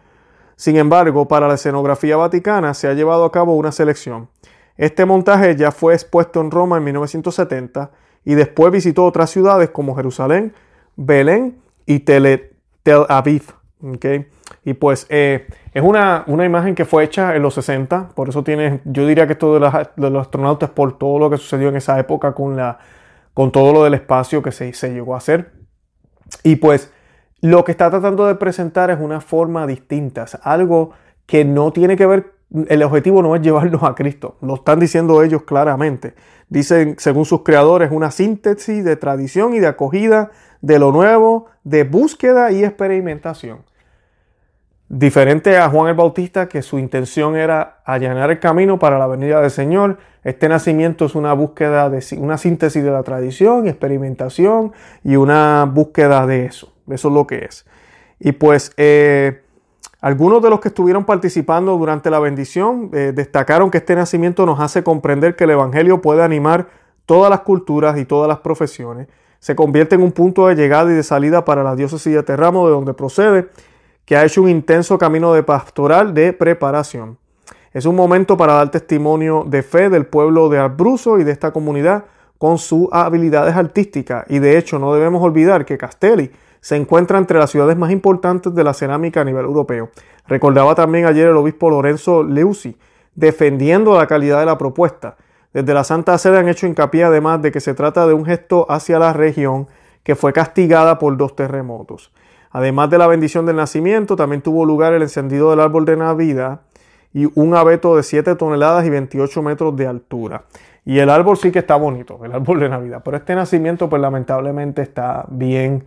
sin 0.56 0.78
embargo, 0.78 1.28
para 1.28 1.48
la 1.48 1.54
escenografía 1.54 2.18
vaticana 2.18 2.74
se 2.74 2.88
ha 2.88 2.96
llevado 2.96 3.26
a 3.26 3.32
cabo 3.32 3.56
una 3.56 3.72
selección. 3.72 4.28
Este 4.76 5.06
montaje 5.06 5.56
ya 5.56 5.72
fue 5.72 5.94
expuesto 5.94 6.42
en 6.42 6.50
Roma 6.50 6.78
en 6.78 6.86
1970 6.86 7.92
y 8.26 8.34
después 8.34 8.72
visitó 8.72 9.06
otras 9.06 9.30
ciudades 9.30 9.70
como 9.70 9.96
Jerusalén, 9.96 10.52
Belén 10.96 11.60
y 11.86 12.00
Tel, 12.00 12.50
Aviv. 13.08 13.54
Y 14.66 14.74
pues 14.74 15.06
eh, 15.10 15.48
es 15.74 15.84
una, 15.84 16.26
imagen 16.28 16.76
que 16.76 16.86
fue 16.86 17.04
hecha 17.04 17.36
en 17.36 17.42
los 17.42 17.54
60, 17.56 18.10
por 18.16 18.30
eso 18.30 18.44
tiene, 18.44 18.80
yo 18.86 19.06
diría 19.06 19.28
que 19.28 19.34
esto 19.34 19.54
de, 19.54 19.60
los 19.60 20.22
astronautas 20.22 20.70
por 20.70 20.98
todo 20.98 21.20
lo 21.20 21.30
que 21.30 21.38
sucedió 21.38 21.70
en 21.70 21.76
esa 21.76 22.00
época 22.00 22.34
con, 22.34 22.56
la, 22.56 22.80
con 23.34 23.52
todo 23.52 23.74
lo 23.74 23.84
del 23.84 23.94
espacio 23.94 24.42
que 24.42 24.52
se, 24.52 24.74
se 24.74 24.94
llegó 24.94 25.16
a 25.16 25.18
hacer. 25.18 25.52
Y 26.44 26.56
pues 26.56 26.92
lo 27.42 27.66
que 27.66 27.72
está 27.72 27.90
tratando 27.90 28.26
de 28.26 28.36
presentar 28.36 28.90
es 28.90 29.00
una 29.00 29.20
forma 29.20 29.68
distinta, 29.68 30.24
es 30.24 30.38
algo 30.44 30.92
que 31.26 31.44
no 31.44 31.74
tiene 31.74 31.98
que 31.98 32.06
ver, 32.06 32.34
el 32.68 32.84
objetivo 32.84 33.22
no 33.22 33.36
es 33.36 33.42
llevarnos 33.42 33.84
a 33.84 33.96
Cristo, 33.96 34.38
lo 34.42 34.56
están 34.56 34.80
diciendo 34.80 35.22
ellos 35.24 35.44
claramente. 35.44 36.14
Dicen, 36.48 36.96
según 37.00 37.26
sus 37.26 37.42
creadores, 37.44 37.92
una 37.92 38.12
síntesis 38.12 38.86
de 38.86 38.96
tradición 38.96 39.54
y 39.54 39.60
de 39.60 39.68
acogida 39.68 40.32
de 40.62 40.80
lo 40.80 40.92
nuevo, 40.92 41.48
de 41.64 41.84
búsqueda 41.84 42.52
y 42.52 42.64
experimentación. 42.64 43.64
Diferente 44.96 45.58
a 45.58 45.70
Juan 45.70 45.90
el 45.90 45.96
Bautista, 45.96 46.48
que 46.48 46.62
su 46.62 46.78
intención 46.78 47.36
era 47.36 47.80
allanar 47.84 48.30
el 48.30 48.40
camino 48.40 48.78
para 48.78 49.00
la 49.00 49.08
venida 49.08 49.42
del 49.42 49.50
Señor, 49.50 49.98
este 50.24 50.48
nacimiento 50.48 51.06
es 51.06 51.16
una 51.16 51.34
búsqueda 51.34 51.90
de 51.90 52.06
una 52.18 52.38
síntesis 52.38 52.84
de 52.84 52.92
la 52.92 53.02
tradición, 53.02 53.68
experimentación 53.68 54.72
y 55.04 55.16
una 55.16 55.66
búsqueda 55.66 56.28
de 56.28 56.46
eso. 56.46 56.72
Eso 56.88 57.08
es 57.08 57.14
lo 57.16 57.26
que 57.26 57.44
es. 57.46 57.66
Y 58.20 58.34
pues 58.34 58.72
eh, 58.78 59.42
algunos 60.00 60.44
de 60.44 60.52
los 60.52 60.60
que 60.60 60.68
estuvieron 60.68 61.06
participando 61.06 61.76
durante 61.76 62.12
la 62.12 62.20
bendición 62.20 62.92
eh, 62.94 63.14
destacaron 63.16 63.72
que 63.72 63.80
este 63.80 63.96
nacimiento 63.96 64.46
nos 64.46 64.60
hace 64.60 64.84
comprender 64.84 65.36
que 65.36 65.46
el 65.46 65.50
Evangelio 65.50 66.04
puede 66.04 66.22
animar 66.22 66.68
todas 67.08 67.32
las 67.32 67.40
culturas 67.40 67.98
y 67.98 68.06
todas 68.06 68.28
las 68.28 68.42
profesiones. 68.42 69.08
Se 69.40 69.56
convierte 69.56 69.96
en 69.96 70.04
un 70.04 70.12
punto 70.12 70.46
de 70.46 70.56
llegada 70.56 70.92
y 70.92 70.96
de 70.96 71.04
salida 71.04 71.46
para 71.46 71.64
la 71.64 71.76
diócesis 71.76 72.14
de 72.14 72.22
Terramo, 72.22 72.68
de 72.68 72.74
donde 72.74 72.94
procede, 72.94 73.50
que 74.06 74.16
ha 74.18 74.26
hecho 74.26 74.42
un 74.42 74.50
intenso 74.50 74.98
camino 74.98 75.34
de 75.34 75.44
pastoral 75.44 76.14
de 76.14 76.34
preparación. 76.34 77.18
Es 77.74 77.86
un 77.86 77.96
momento 77.96 78.38
para 78.38 78.54
dar 78.54 78.70
testimonio 78.70 79.46
de 79.48 79.64
fe 79.64 79.90
del 79.90 80.06
pueblo 80.06 80.50
de 80.50 80.60
Albruso 80.60 81.20
y 81.20 81.24
de 81.24 81.32
esta 81.32 81.52
comunidad 81.52 82.06
con 82.38 82.58
sus 82.58 82.88
habilidades 82.92 83.56
artísticas. 83.56 84.26
Y 84.30 84.40
de 84.40 84.58
hecho 84.58 84.78
no 84.78 84.94
debemos 84.94 85.24
olvidar 85.24 85.66
que 85.66 85.78
Castelli 85.78 86.32
se 86.62 86.76
encuentra 86.76 87.18
entre 87.18 87.40
las 87.40 87.50
ciudades 87.50 87.76
más 87.78 87.92
importantes 87.92 88.54
de 88.54 88.64
la 88.64 88.74
cerámica 88.74 89.22
a 89.22 89.26
nivel 89.26 89.46
europeo. 89.46 89.90
Recordaba 90.28 90.76
también 90.76 91.06
ayer 91.06 91.28
el 91.28 91.36
obispo 91.36 91.70
Lorenzo 91.70 92.24
Leusi 92.24 92.78
defendiendo 93.16 93.98
la 93.98 94.08
calidad 94.08 94.40
de 94.40 94.46
la 94.46 94.58
propuesta. 94.58 95.18
Desde 95.54 95.74
la 95.74 95.84
Santa 95.84 96.18
Sede 96.18 96.40
han 96.40 96.50
hecho 96.50 96.68
hincapié 96.68 97.04
además 97.04 97.42
de 97.42 97.52
que 97.52 97.60
se 97.60 97.74
trata 97.74 98.08
de 98.08 98.14
un 98.14 98.26
gesto 98.26 98.66
hacia 98.70 99.00
la 99.00 99.14
región 99.14 99.68
que 100.04 100.16
fue 100.16 100.34
castigada 100.34 101.00
por 101.00 101.16
dos 101.18 101.36
terremotos. 101.36 102.12
Además 102.54 102.90
de 102.90 102.98
la 102.98 103.08
bendición 103.08 103.46
del 103.46 103.58
nacimiento, 103.58 104.16
también 104.16 104.42
tuvo 104.42 104.64
lugar 104.64 104.94
el 104.94 105.02
encendido 105.02 105.50
del 105.50 105.60
árbol 105.60 105.84
de 105.84 105.98
Navidad 105.98 106.62
y 107.14 107.30
un 107.36 107.56
abeto 107.56 107.98
de 107.98 108.04
7 108.04 108.36
toneladas 108.36 108.86
y 108.86 108.90
28 108.90 109.44
metros 109.44 109.76
de 109.76 109.88
altura. 109.88 110.44
Y 110.86 111.00
el 111.00 111.10
árbol 111.10 111.36
sí 111.36 111.52
que 111.52 111.60
está 111.60 111.76
bonito, 111.76 112.24
el 112.24 112.32
árbol 112.32 112.62
de 112.62 112.70
Navidad, 112.70 113.02
pero 113.04 113.18
este 113.18 113.36
nacimiento 113.36 113.90
pues 113.90 114.02
lamentablemente 114.02 114.82
está 114.82 115.26
bien 115.28 115.84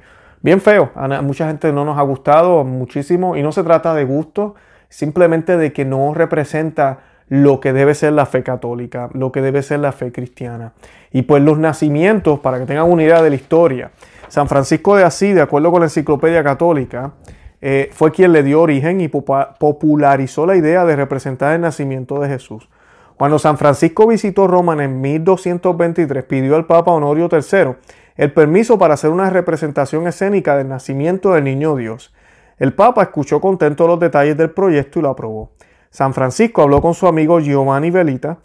bien 0.46 0.60
feo. 0.60 0.90
A 0.94 1.08
mucha 1.22 1.48
gente 1.48 1.72
no 1.72 1.84
nos 1.84 1.98
ha 1.98 2.02
gustado 2.02 2.62
muchísimo 2.62 3.36
y 3.36 3.42
no 3.42 3.50
se 3.50 3.64
trata 3.64 3.94
de 3.94 4.04
gusto, 4.04 4.54
simplemente 4.88 5.56
de 5.56 5.72
que 5.72 5.84
no 5.84 6.14
representa 6.14 7.00
lo 7.28 7.58
que 7.58 7.72
debe 7.72 7.96
ser 7.96 8.12
la 8.12 8.26
fe 8.26 8.44
católica, 8.44 9.10
lo 9.12 9.32
que 9.32 9.42
debe 9.42 9.62
ser 9.62 9.80
la 9.80 9.90
fe 9.90 10.12
cristiana. 10.12 10.72
Y 11.10 11.22
pues 11.22 11.42
los 11.42 11.58
nacimientos, 11.58 12.38
para 12.38 12.60
que 12.60 12.66
tengan 12.66 12.88
una 12.88 13.02
idea 13.02 13.22
de 13.22 13.30
la 13.30 13.36
historia, 13.36 13.90
San 14.28 14.48
Francisco 14.48 14.96
de 14.96 15.04
Asís, 15.04 15.34
de 15.34 15.42
acuerdo 15.42 15.70
con 15.70 15.80
la 15.80 15.86
Enciclopedia 15.86 16.42
Católica, 16.42 17.14
eh, 17.60 17.90
fue 17.92 18.12
quien 18.12 18.32
le 18.32 18.42
dio 18.42 18.60
origen 18.60 19.00
y 19.00 19.08
popularizó 19.08 20.46
la 20.46 20.56
idea 20.56 20.84
de 20.84 20.96
representar 20.96 21.54
el 21.54 21.60
nacimiento 21.60 22.20
de 22.20 22.28
Jesús. 22.28 22.68
Cuando 23.16 23.38
San 23.38 23.56
Francisco 23.56 24.06
visitó 24.06 24.46
Roma 24.46 24.82
en 24.84 25.00
1223, 25.00 26.24
pidió 26.24 26.56
al 26.56 26.66
Papa 26.66 26.92
Honorio 26.92 27.28
III 27.32 27.76
el 28.16 28.32
permiso 28.32 28.78
para 28.78 28.94
hacer 28.94 29.10
una 29.10 29.30
representación 29.30 30.06
escénica 30.06 30.56
del 30.56 30.68
nacimiento 30.68 31.32
del 31.32 31.44
niño 31.44 31.76
Dios. 31.76 32.12
El 32.58 32.74
Papa 32.74 33.02
escuchó 33.02 33.40
contento 33.40 33.86
los 33.86 34.00
detalles 34.00 34.36
del 34.36 34.50
proyecto 34.50 34.98
y 34.98 35.02
lo 35.02 35.10
aprobó. 35.10 35.52
San 35.90 36.12
Francisco 36.12 36.62
habló 36.62 36.82
con 36.82 36.94
su 36.94 37.06
amigo 37.06 37.40
Giovanni 37.40 37.90
Velita, 37.90 38.38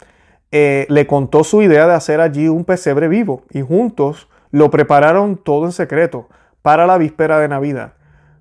eh, 0.50 0.86
le 0.88 1.06
contó 1.06 1.44
su 1.44 1.62
idea 1.62 1.86
de 1.86 1.94
hacer 1.94 2.20
allí 2.20 2.48
un 2.48 2.64
pesebre 2.64 3.08
vivo 3.08 3.42
y 3.50 3.62
juntos 3.62 4.28
lo 4.52 4.70
prepararon 4.70 5.36
todo 5.36 5.64
en 5.64 5.72
secreto 5.72 6.28
para 6.62 6.86
la 6.86 6.98
víspera 6.98 7.40
de 7.40 7.48
Navidad. 7.48 7.94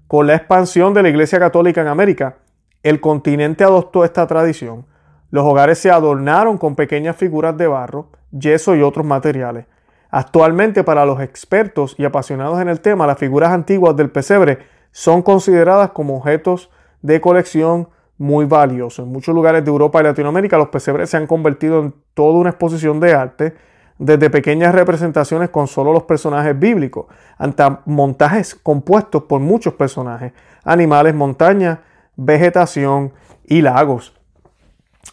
Con 0.07 0.27
la 0.27 0.35
expansión 0.35 0.93
de 0.93 1.01
la 1.01 1.09
Iglesia 1.09 1.39
Católica 1.39 1.81
en 1.81 1.87
América, 1.87 2.35
el 2.83 2.99
continente 2.99 3.63
adoptó 3.63 4.05
esta 4.05 4.27
tradición. 4.27 4.85
Los 5.31 5.45
hogares 5.45 5.79
se 5.79 5.89
adornaron 5.89 6.57
con 6.57 6.75
pequeñas 6.75 7.15
figuras 7.15 7.57
de 7.57 7.67
barro, 7.67 8.09
yeso 8.31 8.75
y 8.75 8.81
otros 8.81 9.05
materiales. 9.05 9.65
Actualmente 10.09 10.83
para 10.83 11.05
los 11.05 11.21
expertos 11.21 11.95
y 11.97 12.03
apasionados 12.03 12.61
en 12.61 12.67
el 12.67 12.81
tema, 12.81 13.07
las 13.07 13.17
figuras 13.17 13.51
antiguas 13.51 13.95
del 13.95 14.11
pesebre 14.11 14.59
son 14.91 15.21
consideradas 15.21 15.91
como 15.91 16.17
objetos 16.17 16.69
de 17.01 17.21
colección 17.21 17.87
muy 18.17 18.45
valiosos. 18.45 19.05
En 19.05 19.11
muchos 19.11 19.33
lugares 19.33 19.63
de 19.63 19.71
Europa 19.71 20.01
y 20.01 20.03
Latinoamérica 20.03 20.57
los 20.57 20.67
pesebres 20.67 21.09
se 21.09 21.17
han 21.17 21.27
convertido 21.27 21.79
en 21.79 21.95
toda 22.13 22.37
una 22.37 22.49
exposición 22.49 22.99
de 22.99 23.13
arte, 23.13 23.55
desde 24.01 24.31
pequeñas 24.31 24.73
representaciones 24.73 25.49
con 25.49 25.67
solo 25.67 25.93
los 25.93 26.03
personajes 26.03 26.57
bíblicos, 26.57 27.05
hasta 27.37 27.81
montajes 27.85 28.55
compuestos 28.55 29.23
por 29.23 29.39
muchos 29.41 29.75
personajes, 29.75 30.33
animales, 30.63 31.13
montañas, 31.13 31.77
vegetación 32.15 33.13
y 33.45 33.61
lagos. 33.61 34.19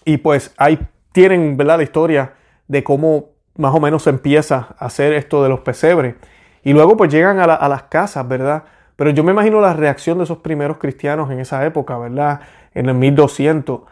Y 0.07 0.17
pues 0.17 0.55
ahí 0.57 0.79
tienen 1.13 1.59
la 1.59 1.83
historia 1.83 2.33
de 2.67 2.83
cómo 2.83 3.27
más 3.57 3.75
o 3.75 3.81
menos 3.81 4.05
se 4.05 4.11
empieza 4.11 4.75
a 4.79 4.87
hacer 4.87 5.13
esto 5.13 5.43
de 5.43 5.51
los 5.51 5.61
pesebres. 5.61 6.15
Y 6.63 6.73
luego 6.73 6.97
pues 6.97 7.13
llegan 7.13 7.41
a, 7.41 7.69
las 7.69 7.83
casas, 7.85 8.27
¿verdad? 8.27 8.65
Pero 8.97 9.11
yo 9.11 9.23
me 9.23 9.33
imagino 9.33 9.61
la 9.61 9.75
reacción 9.75 10.17
de 10.17 10.25
esos 10.25 10.39
primeros 10.39 10.79
cristianos 10.79 11.31
en 11.31 11.41
esa 11.41 11.63
época, 11.67 11.99
¿verdad? 11.99 12.41
En 12.73 12.89
el 12.89 12.95
1200, 12.95 13.83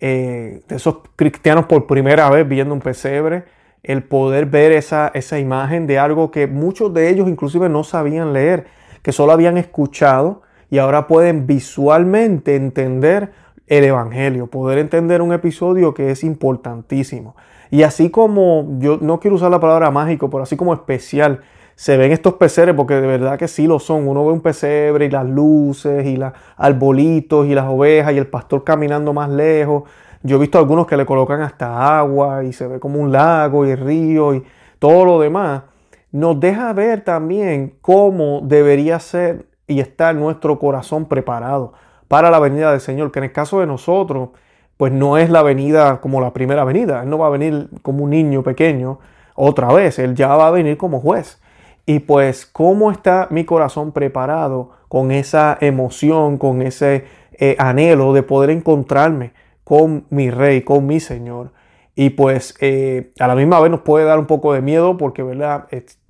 eh, 0.00 0.62
de 0.66 0.76
esos 0.76 0.96
cristianos 1.14 1.66
por 1.66 1.86
primera 1.86 2.30
vez 2.30 2.48
viendo 2.48 2.72
un 2.72 2.80
pesebre, 2.80 3.44
el 3.86 4.02
poder 4.02 4.46
ver 4.46 4.72
esa, 4.72 5.10
esa 5.14 5.38
imagen 5.38 5.86
de 5.86 5.98
algo 5.98 6.30
que 6.30 6.46
muchos 6.46 6.92
de 6.92 7.08
ellos 7.08 7.28
inclusive 7.28 7.68
no 7.68 7.84
sabían 7.84 8.32
leer, 8.32 8.66
que 9.02 9.12
solo 9.12 9.32
habían 9.32 9.56
escuchado 9.56 10.42
y 10.70 10.78
ahora 10.78 11.06
pueden 11.06 11.46
visualmente 11.46 12.56
entender 12.56 13.30
el 13.68 13.84
Evangelio, 13.84 14.48
poder 14.48 14.78
entender 14.78 15.22
un 15.22 15.32
episodio 15.32 15.94
que 15.94 16.10
es 16.10 16.24
importantísimo. 16.24 17.36
Y 17.70 17.82
así 17.82 18.10
como, 18.10 18.76
yo 18.78 18.98
no 19.00 19.18
quiero 19.20 19.36
usar 19.36 19.50
la 19.50 19.60
palabra 19.60 19.90
mágico, 19.90 20.30
pero 20.30 20.42
así 20.42 20.56
como 20.56 20.74
especial, 20.74 21.40
se 21.76 21.96
ven 21.96 22.10
estos 22.10 22.34
pesebres, 22.34 22.74
porque 22.74 22.94
de 22.94 23.06
verdad 23.06 23.38
que 23.38 23.48
sí 23.48 23.66
lo 23.66 23.78
son. 23.78 24.08
Uno 24.08 24.24
ve 24.24 24.32
un 24.32 24.40
pesebre 24.40 25.06
y 25.06 25.10
las 25.10 25.26
luces 25.26 26.06
y 26.06 26.16
los 26.16 26.32
arbolitos 26.56 27.46
y 27.46 27.54
las 27.54 27.66
ovejas 27.66 28.14
y 28.14 28.18
el 28.18 28.26
pastor 28.26 28.64
caminando 28.64 29.12
más 29.12 29.28
lejos. 29.28 29.84
Yo 30.26 30.36
he 30.36 30.40
visto 30.40 30.58
algunos 30.58 30.86
que 30.88 30.96
le 30.96 31.06
colocan 31.06 31.40
hasta 31.40 31.98
agua 31.98 32.42
y 32.42 32.52
se 32.52 32.66
ve 32.66 32.80
como 32.80 32.98
un 32.98 33.12
lago 33.12 33.64
y 33.64 33.76
río 33.76 34.34
y 34.34 34.44
todo 34.80 35.04
lo 35.04 35.20
demás. 35.20 35.62
Nos 36.10 36.40
deja 36.40 36.72
ver 36.72 37.02
también 37.02 37.74
cómo 37.80 38.40
debería 38.42 38.98
ser 38.98 39.46
y 39.68 39.78
estar 39.78 40.14
nuestro 40.14 40.58
corazón 40.58 41.06
preparado 41.06 41.74
para 42.08 42.30
la 42.30 42.40
venida 42.40 42.72
del 42.72 42.80
Señor, 42.80 43.12
que 43.12 43.20
en 43.20 43.26
el 43.26 43.32
caso 43.32 43.60
de 43.60 43.66
nosotros, 43.66 44.30
pues 44.76 44.92
no 44.92 45.16
es 45.16 45.30
la 45.30 45.42
venida 45.42 46.00
como 46.00 46.20
la 46.20 46.32
primera 46.32 46.64
venida. 46.64 47.02
Él 47.02 47.10
no 47.10 47.18
va 47.18 47.28
a 47.28 47.30
venir 47.30 47.68
como 47.82 48.04
un 48.04 48.10
niño 48.10 48.42
pequeño 48.42 48.98
otra 49.34 49.72
vez, 49.72 49.98
Él 49.98 50.14
ya 50.16 50.34
va 50.34 50.48
a 50.48 50.50
venir 50.50 50.76
como 50.76 51.00
juez. 51.00 51.40
Y 51.84 52.00
pues, 52.00 52.46
¿cómo 52.46 52.90
está 52.90 53.28
mi 53.30 53.44
corazón 53.44 53.92
preparado 53.92 54.70
con 54.88 55.12
esa 55.12 55.56
emoción, 55.60 56.36
con 56.36 56.62
ese 56.62 57.04
eh, 57.38 57.54
anhelo 57.60 58.12
de 58.12 58.24
poder 58.24 58.50
encontrarme 58.50 59.32
con 59.66 60.06
mi 60.10 60.30
rey, 60.30 60.62
con 60.62 60.86
mi 60.86 61.00
Señor? 61.00 61.50
Y 61.96 62.10
pues 62.10 62.54
eh, 62.60 63.10
a 63.18 63.26
la 63.26 63.34
misma 63.34 63.58
vez 63.58 63.72
nos 63.72 63.80
puede 63.80 64.04
dar 64.04 64.20
un 64.20 64.26
poco 64.26 64.52
de 64.52 64.62
miedo 64.62 64.96
porque, 64.96 65.24
¿verdad? 65.24 65.66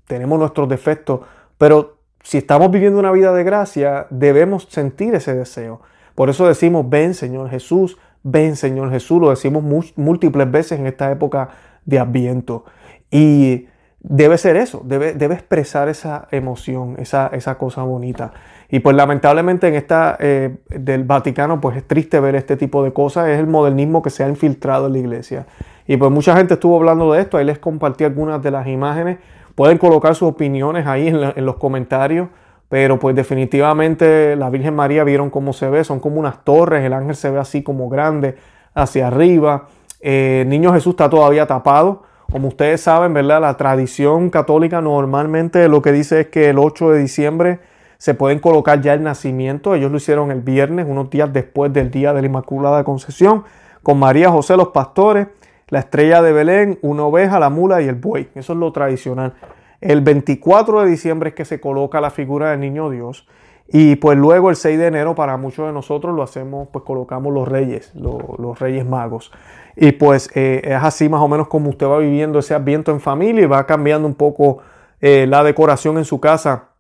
tenemos 0.07 0.39
nuestros 0.39 0.69
defectos, 0.69 1.21
pero 1.57 1.97
si 2.23 2.37
estamos 2.37 2.71
viviendo 2.71 2.99
una 2.99 3.13
vida 3.13 3.33
de 3.33 3.45
gracia, 3.45 4.07
debemos 4.11 4.67
sentir 4.69 5.15
ese 5.15 5.35
deseo. 5.35 5.81
Por 6.15 6.29
eso 6.29 6.47
decimos, 6.47 6.87
ven 6.89 7.15
Señor 7.15 7.49
Jesús, 7.49 7.97
ven 8.23 8.57
Señor 8.57 8.91
Jesús, 8.91 9.21
lo 9.21 9.31
decimos 9.31 9.65
múltiples 9.97 10.51
veces 10.51 10.79
en 10.79 10.87
esta 10.87 11.11
época 11.11 11.49
de 11.85 11.99
Adviento. 11.99 12.65
Y 13.11 13.69
debe 14.09 14.39
ser 14.39 14.57
eso, 14.57 14.83
debe, 14.85 15.15
debe 15.15 15.35
expresar 15.35 15.89
esa 15.89 16.29
emoción, 16.31 16.95
esa, 16.99 17.29
esa, 17.33 17.59
cosa 17.59 17.83
bonita. 17.83 18.33
Y 18.71 18.79
pues 18.79 18.95
lamentablemente 18.95 19.67
en 19.67 19.75
esta 19.75 20.17
eh, 20.21 20.57
del 20.69 21.05
Vaticano, 21.05 21.61
pues 21.61 21.77
es 21.77 21.87
triste 21.87 22.21
ver 22.21 22.37
este 22.37 22.57
tipo 22.57 22.85
de 22.85 22.93
cosas, 22.93 23.29
es 23.29 23.39
el 23.39 23.49
modernismo 23.49 24.03
que 24.03 24.11
se 24.11 24.23
ha 24.23 24.29
infiltrado 24.29 24.87
en 24.87 24.93
la 24.93 24.99
iglesia. 24.99 25.47
Y 25.89 25.97
pues 25.97 26.11
mucha 26.11 26.37
gente 26.37 26.55
estuvo 26.55 26.77
hablando 26.77 27.13
de 27.13 27.21
esto, 27.21 27.37
ahí 27.37 27.45
les 27.45 27.59
compartí 27.59 28.05
algunas 28.05 28.41
de 28.43 28.51
las 28.53 28.67
imágenes, 28.69 29.19
pueden 29.57 29.79
colocar 29.79 30.15
sus 30.15 30.29
opiniones 30.29 30.87
ahí 30.87 31.09
en, 31.09 31.45
los 31.45 31.57
comentarios. 31.57 32.29
Pero 32.69 32.99
pues 32.99 33.15
definitivamente 33.15 34.35
la 34.35 34.51
Virgen 34.51 34.75
María 34.75 35.05
vieron 35.05 35.31
cómo 35.31 35.53
se 35.53 35.69
ve, 35.71 35.85
son 35.85 36.01
como 36.01 36.19
unas 36.19 36.43
torres, 36.43 36.85
el 36.85 36.93
ángel 36.93 37.15
se 37.15 37.31
ve 37.31 37.39
así 37.39 37.63
como 37.63 37.89
grande 37.89 38.37
hacia 38.75 39.07
arriba. 39.07 39.67
Eh, 40.01 40.45
niño 40.49 40.73
Jesús 40.73 40.95
está 40.95 41.09
todavía 41.09 41.47
tapado. 41.47 42.03
Como 42.31 42.49
ustedes 42.49 42.81
saben, 42.81 43.15
¿verdad? 43.15 43.41
La 43.41 43.57
tradición 43.57 44.31
católica 44.31 44.81
normalmente 44.81 45.69
lo 45.69 45.81
que 45.81 45.93
dice 45.93 46.23
es 46.23 46.27
que 46.29 46.51
el 46.51 46.59
8 46.59 46.91
de 46.91 46.99
diciembre 46.99 47.61
se 47.99 48.15
pueden 48.15 48.41
colocar 48.41 48.81
ya 48.81 48.95
el 48.95 49.03
nacimiento. 49.03 49.75
Ellos 49.75 49.91
lo 49.91 49.97
hicieron 49.97 50.31
el 50.31 50.41
viernes, 50.41 50.87
unos 50.89 51.09
días 51.09 51.33
después 51.33 51.73
del 51.73 51.91
día 51.91 52.13
de 52.13 52.21
la 52.21 52.27
Inmaculada 52.27 52.85
Concepción, 52.85 53.45
con 53.83 53.99
María 53.99 54.31
José 54.31 54.57
los 54.57 54.69
pastores, 54.69 55.29
la 55.69 55.81
estrella 55.81 56.23
de 56.23 56.33
Belén, 56.33 56.79
una 56.83 57.05
oveja, 57.05 57.39
la 57.39 57.51
mula 57.51 57.81
y 57.81 57.89
el 57.89 57.95
buey. 57.95 58.29
Eso 58.35 58.53
es 58.53 58.59
lo 58.59 58.73
tradicional. 58.73 59.35
El 59.81 60.01
24 60.01 60.83
de 60.83 60.91
diciembre 60.91 61.31
es 61.31 61.35
que 61.35 61.45
se 61.45 61.61
coloca 61.61 62.01
la 62.01 62.11
figura 62.11 62.51
del 62.51 62.61
niño 62.61 62.91
Dios. 62.91 63.27
Y 63.69 63.97
pues 63.97 64.17
luego 64.17 64.51
el 64.51 64.57
6 64.57 64.79
de 64.79 64.87
enero 64.87 65.15
para 65.15 65.37
muchos 65.37 65.67
de 65.67 65.73
nosotros 65.73 66.15
lo 66.15 66.23
hacemos, 66.23 66.69
pues 66.69 66.85
colocamos 66.85 67.33
los 67.33 67.49
reyes, 67.49 67.93
los, 67.95 68.59
reyes 68.59 68.87
magos. 68.87 69.33
Y 69.77 69.93
pues 69.93 70.31
eh, 70.35 70.63
es 70.65 70.83
así 70.83 71.09
más 71.09 71.21
o 71.21 71.29
menos 71.29 71.49
como 71.49 71.69
usted 71.69 71.87
va 71.87 71.99
viviendo 71.99 72.39
ese 72.39 72.55
ambiente 72.55 72.91
en 72.91 73.01
familia 73.01 73.45
y 73.45 73.47
va 73.47 73.67
cambiando 73.67 74.09
un 74.09 74.15
poco 74.15 74.59
eh, 75.01 75.27
la 75.29 75.45
decoración 75.45 75.99
en 75.99 76.05
su 76.05 76.19
casa, 76.19 76.71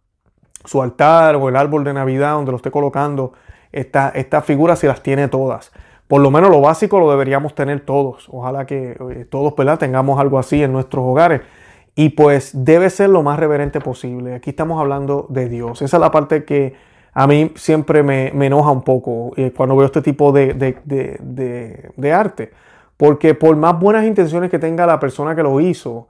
su 0.64 0.82
altar 0.82 1.37
o 1.37 1.48
el 1.48 1.56
árbol 1.56 1.85
de 1.85 1.92
Navidad 1.92 2.32
donde 2.32 2.52
lo 2.52 2.56
esté 2.56 2.70
colocando. 2.70 3.32
Estas 3.70 4.44
figuras 4.44 4.78
si 4.78 4.87
las 4.87 5.02
tiene 5.02 5.28
todas. 5.28 5.70
Por 6.09 6.22
lo 6.22 6.30
menos 6.30 6.50
lo 6.50 6.61
básico 6.61 6.98
lo 6.98 7.11
deberíamos 7.11 7.54
tener 7.54 7.80
todos. 7.80 8.28
Ojalá 8.30 8.64
que 8.64 8.96
eh, 9.11 9.26
todos 9.28 9.54
tengamos 9.78 10.18
algo 10.18 10.38
así 10.38 10.62
en 10.62 10.72
nuestros 10.72 11.04
hogares. 11.04 11.42
Y 11.94 12.11
pues 12.11 12.52
debe 12.52 12.90
ser 12.90 13.11
lo 13.11 13.22
más 13.22 13.38
reverente 13.38 13.80
posible. 13.80 14.35
Aquí 14.35 14.50
estamos 14.50 14.80
hablando 14.80 15.26
de 15.28 15.48
Dios. 15.48 15.82
Esa 15.82 15.96
es 15.96 16.00
la 16.00 16.11
parte 16.11 16.44
que 16.44 16.74
a 17.12 17.26
mí 17.26 17.52
siempre 17.56 18.02
me, 18.02 18.28
enoja 18.28 18.70
un 18.70 18.82
poco 18.82 19.32
eh, 19.37 19.50
cuando 19.56 19.74
veo 19.74 19.87
este 19.87 20.02
tipo 20.02 20.32
de, 20.32 20.52
de, 20.54 22.12
arte. 22.12 22.52
Porque 22.96 23.35
por 23.35 23.56
más 23.56 23.78
buenas 23.78 24.04
intenciones 24.04 24.50
que 24.50 24.59
tenga 24.59 24.87
la 24.87 24.98
persona 24.98 25.35
que 25.35 25.42
lo 25.42 25.61
hizo, 25.61 26.09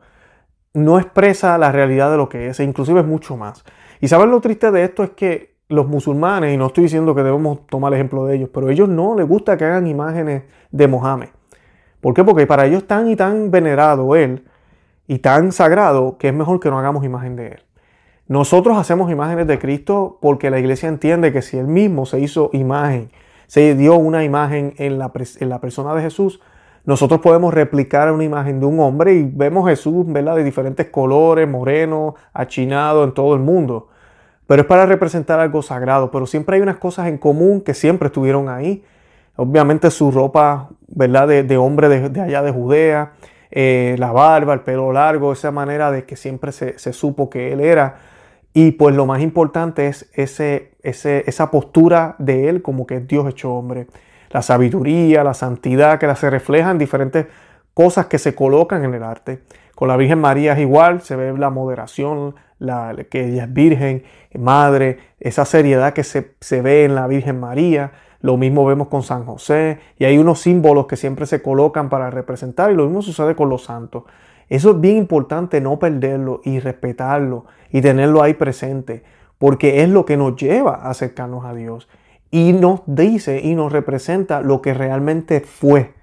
no 0.74 0.98
expresa 0.98 1.58
la 1.58 1.72
realidad 1.72 2.10
de 2.10 2.16
lo 2.16 2.28
que 2.28 2.48
es, 2.48 2.60
e 2.60 2.64
inclusive 2.64 3.00
es 3.00 3.06
mucho 3.06 3.36
más. 3.36 3.64
Y 4.00 4.08
saben 4.08 4.30
lo 4.30 4.40
triste 4.40 4.70
de 4.70 4.84
esto 4.84 5.02
es 5.02 5.10
que 5.10 5.56
los 5.68 5.88
musulmanes, 5.88 6.54
y 6.54 6.56
no 6.56 6.66
estoy 6.66 6.84
diciendo 6.84 7.14
que 7.14 7.22
debemos 7.22 7.66
tomar 7.66 7.92
el 7.92 7.98
ejemplo 7.98 8.26
de 8.26 8.36
ellos, 8.36 8.50
pero 8.52 8.68
a 8.68 8.72
ellos 8.72 8.88
no 8.88 9.16
les 9.16 9.26
gusta 9.26 9.56
que 9.56 9.64
hagan 9.64 9.86
imágenes 9.86 10.44
de 10.70 10.86
Mohammed. 10.86 11.28
¿Por 12.00 12.14
qué? 12.14 12.22
Porque 12.22 12.46
para 12.46 12.66
ellos 12.66 12.86
tan 12.86 13.08
y 13.08 13.16
tan 13.16 13.50
venerado 13.50 14.14
él, 14.14 14.44
y 15.08 15.18
tan 15.18 15.52
sagrado 15.52 16.18
que 16.18 16.28
es 16.28 16.34
mejor 16.34 16.60
que 16.60 16.70
no 16.70 16.78
hagamos 16.78 17.04
imagen 17.04 17.36
de 17.36 17.48
Él. 17.48 17.62
Nosotros 18.28 18.76
hacemos 18.76 19.10
imágenes 19.10 19.46
de 19.46 19.58
Cristo 19.58 20.18
porque 20.20 20.50
la 20.50 20.58
iglesia 20.58 20.88
entiende 20.88 21.32
que 21.32 21.42
si 21.42 21.58
Él 21.58 21.68
mismo 21.68 22.06
se 22.06 22.18
hizo 22.18 22.50
imagen, 22.52 23.10
se 23.46 23.74
dio 23.76 23.94
una 23.96 24.24
imagen 24.24 24.74
en 24.78 24.98
la 24.98 25.60
persona 25.60 25.94
de 25.94 26.02
Jesús, 26.02 26.40
nosotros 26.86 27.20
podemos 27.20 27.52
replicar 27.52 28.10
una 28.12 28.24
imagen 28.24 28.60
de 28.60 28.66
un 28.66 28.80
hombre 28.80 29.14
y 29.14 29.22
vemos 29.24 29.68
Jesús 29.68 30.04
¿verdad? 30.06 30.36
de 30.36 30.44
diferentes 30.44 30.86
colores, 30.86 31.48
moreno, 31.48 32.14
achinado 32.32 33.04
en 33.04 33.12
todo 33.12 33.34
el 33.34 33.40
mundo. 33.40 33.88
Pero 34.46 34.62
es 34.62 34.68
para 34.68 34.86
representar 34.86 35.40
algo 35.40 35.60
sagrado, 35.62 36.10
pero 36.10 36.26
siempre 36.26 36.56
hay 36.56 36.62
unas 36.62 36.76
cosas 36.76 37.08
en 37.08 37.18
común 37.18 37.60
que 37.60 37.74
siempre 37.74 38.06
estuvieron 38.06 38.48
ahí. 38.48 38.84
Obviamente 39.34 39.90
su 39.90 40.10
ropa 40.10 40.70
¿verdad? 40.86 41.28
De, 41.28 41.56
hombre 41.56 41.88
de 41.88 42.20
allá 42.20 42.42
de 42.42 42.52
Judea, 42.52 43.12
eh, 43.50 43.96
la 43.98 44.12
barba, 44.12 44.54
el 44.54 44.60
pelo 44.60 44.92
largo, 44.92 45.32
esa 45.32 45.50
manera 45.50 45.90
de 45.90 46.04
que 46.04 46.16
siempre 46.16 46.52
se, 46.52 46.78
supo 46.92 47.28
que 47.30 47.52
él 47.52 47.60
era. 47.60 47.96
Y 48.52 48.72
pues 48.72 48.94
lo 48.94 49.06
más 49.06 49.20
importante 49.20 49.88
es 49.88 50.08
ese, 50.14 50.72
esa 50.82 51.50
postura 51.50 52.16
de 52.18 52.48
Él 52.48 52.62
como 52.62 52.86
que 52.86 53.00
Dios 53.00 53.28
hecho 53.28 53.52
hombre. 53.52 53.86
La 54.30 54.42
sabiduría, 54.42 55.24
la 55.24 55.34
santidad 55.34 55.98
que 55.98 56.14
se 56.14 56.30
refleja 56.30 56.70
en 56.70 56.78
diferentes 56.78 57.26
cosas 57.74 58.06
que 58.06 58.18
se 58.18 58.34
colocan 58.34 58.84
en 58.84 58.94
el 58.94 59.02
arte. 59.02 59.42
Con 59.74 59.88
la 59.88 59.96
Virgen 59.96 60.18
María 60.18 60.54
es 60.54 60.60
igual, 60.60 61.02
se 61.02 61.16
ve 61.16 61.36
la 61.36 61.50
moderación, 61.50 62.34
la, 62.58 62.96
que 63.10 63.26
ella 63.26 63.44
es 63.44 63.52
virgen, 63.52 64.04
madre, 64.38 64.98
esa 65.20 65.44
seriedad 65.44 65.92
que 65.92 66.02
se, 66.02 66.34
se 66.40 66.62
ve 66.62 66.84
en 66.84 66.94
la 66.94 67.06
Virgen 67.06 67.38
María. 67.38 67.92
Lo 68.22 68.38
mismo 68.38 68.64
vemos 68.64 68.88
con 68.88 69.02
San 69.02 69.26
José 69.26 69.78
y 69.98 70.06
hay 70.06 70.16
unos 70.16 70.40
símbolos 70.40 70.86
que 70.86 70.96
siempre 70.96 71.26
se 71.26 71.42
colocan 71.42 71.90
para 71.90 72.10
representar 72.10 72.72
y 72.72 72.74
lo 72.74 72.86
mismo 72.86 73.02
sucede 73.02 73.36
con 73.36 73.50
los 73.50 73.64
santos. 73.64 74.04
Eso 74.48 74.70
es 74.70 74.80
bien 74.80 74.96
importante 74.96 75.60
no 75.60 75.78
perderlo 75.78 76.40
y 76.44 76.60
respetarlo 76.60 77.44
y 77.70 77.82
tenerlo 77.82 78.22
ahí 78.22 78.34
presente, 78.34 79.02
porque 79.38 79.82
es 79.82 79.90
lo 79.90 80.06
que 80.06 80.16
nos 80.16 80.36
lleva 80.36 80.76
a 80.76 80.90
acercarnos 80.90 81.44
a 81.44 81.52
Dios 81.52 81.88
y 82.30 82.52
nos 82.52 82.82
dice 82.86 83.40
y 83.42 83.54
nos 83.54 83.72
representa 83.72 84.40
lo 84.40 84.60
que 84.62 84.74
realmente 84.74 85.40
fue 85.40 85.94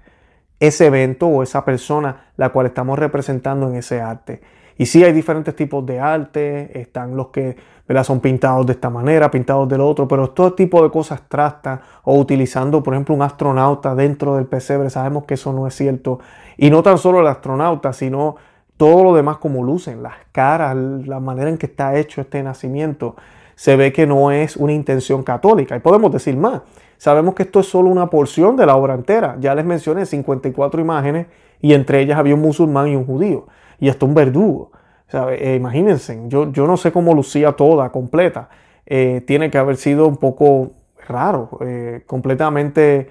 ese 0.60 0.86
evento 0.86 1.26
o 1.26 1.42
esa 1.42 1.64
persona 1.64 2.32
la 2.36 2.50
cual 2.50 2.66
estamos 2.66 2.98
representando 2.98 3.68
en 3.68 3.76
ese 3.76 4.00
arte. 4.00 4.40
Y 4.76 4.86
sí 4.86 5.04
hay 5.04 5.12
diferentes 5.12 5.54
tipos 5.54 5.86
de 5.86 6.00
arte, 6.00 6.80
están 6.80 7.16
los 7.16 7.28
que 7.28 7.56
son 8.02 8.20
pintados 8.20 8.66
de 8.66 8.72
esta 8.72 8.90
manera, 8.90 9.30
pintados 9.30 9.68
del 9.68 9.80
otro, 9.80 10.08
pero 10.08 10.30
todo 10.30 10.54
tipo 10.54 10.82
de 10.82 10.90
cosas 10.90 11.20
abstractas 11.20 11.80
o 12.02 12.18
utilizando, 12.18 12.82
por 12.82 12.94
ejemplo, 12.94 13.14
un 13.14 13.22
astronauta 13.22 13.94
dentro 13.94 14.36
del 14.36 14.46
pesebre, 14.46 14.90
sabemos 14.90 15.24
que 15.24 15.34
eso 15.34 15.52
no 15.52 15.66
es 15.66 15.74
cierto. 15.74 16.18
Y 16.56 16.70
no 16.70 16.82
tan 16.82 16.98
solo 16.98 17.20
el 17.20 17.26
astronauta, 17.26 17.92
sino 17.92 18.36
todo 18.76 19.04
lo 19.04 19.14
demás 19.14 19.36
como 19.36 19.62
lucen, 19.62 20.02
las 20.02 20.14
caras, 20.32 20.76
la 20.76 21.20
manera 21.20 21.50
en 21.50 21.58
que 21.58 21.66
está 21.66 21.96
hecho 21.96 22.20
este 22.20 22.42
nacimiento, 22.42 23.14
se 23.54 23.76
ve 23.76 23.92
que 23.92 24.06
no 24.06 24.30
es 24.30 24.56
una 24.56 24.72
intención 24.72 25.22
católica. 25.22 25.76
Y 25.76 25.80
podemos 25.80 26.12
decir 26.12 26.36
más, 26.36 26.62
Sabemos 27.04 27.34
que 27.34 27.42
esto 27.42 27.60
es 27.60 27.66
solo 27.66 27.90
una 27.90 28.08
porción 28.08 28.56
de 28.56 28.66
la 28.66 28.76
obra 28.76 28.94
entera. 28.94 29.36
Ya 29.38 29.54
les 29.54 29.64
mencioné 29.64 30.06
54 30.06 30.80
imágenes 30.80 31.26
y 31.60 31.74
entre 31.74 32.00
ellas 32.00 32.18
había 32.18 32.34
un 32.34 32.40
musulmán 32.40 32.88
y 32.88 32.96
un 32.96 33.04
judío. 33.04 33.46
Y 33.78 33.88
hasta 33.88 34.06
un 34.06 34.14
verdugo. 34.14 34.70
Eh, 35.12 35.56
imagínense, 35.56 36.18
yo, 36.28 36.50
yo 36.50 36.66
no 36.66 36.76
sé 36.76 36.92
cómo 36.92 37.14
lucía 37.14 37.52
toda, 37.52 37.90
completa. 37.90 38.48
Eh, 38.86 39.22
tiene 39.26 39.50
que 39.50 39.58
haber 39.58 39.76
sido 39.76 40.06
un 40.06 40.16
poco 40.16 40.72
raro, 41.06 41.58
eh, 41.60 42.02
completamente 42.06 43.10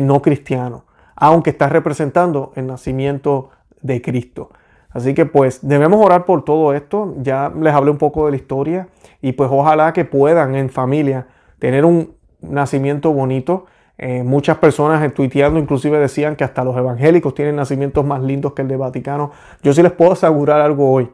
no 0.00 0.20
cristiano, 0.20 0.84
aunque 1.14 1.50
está 1.50 1.68
representando 1.68 2.52
el 2.56 2.66
nacimiento 2.66 3.50
de 3.82 4.02
Cristo. 4.02 4.50
Así 4.96 5.12
que 5.12 5.26
pues 5.26 5.58
debemos 5.60 6.02
orar 6.02 6.24
por 6.24 6.42
todo 6.42 6.72
esto. 6.72 7.14
Ya 7.18 7.52
les 7.54 7.74
hablé 7.74 7.90
un 7.90 7.98
poco 7.98 8.24
de 8.24 8.30
la 8.30 8.38
historia 8.38 8.88
y 9.20 9.32
pues 9.32 9.50
ojalá 9.52 9.92
que 9.92 10.06
puedan 10.06 10.54
en 10.54 10.70
familia 10.70 11.26
tener 11.58 11.84
un, 11.84 12.14
nacimiento 12.40 13.12
bonito. 13.12 13.66
Eh, 13.98 14.22
muchas 14.22 14.56
personas 14.56 15.12
tuiteando 15.12 15.60
inclusive 15.60 15.98
decían 15.98 16.34
que 16.34 16.44
hasta 16.44 16.64
los 16.64 16.74
evangélicos 16.78 17.34
tienen 17.34 17.56
nacimientos 17.56 18.06
más 18.06 18.22
lindos 18.22 18.54
que 18.54 18.62
el 18.62 18.68
de 18.68 18.78
Vaticano. 18.78 19.32
Yo 19.62 19.74
sí 19.74 19.82
les 19.82 19.92
puedo 19.92 20.12
asegurar 20.12 20.62
algo 20.62 20.90
hoy. 20.90 21.10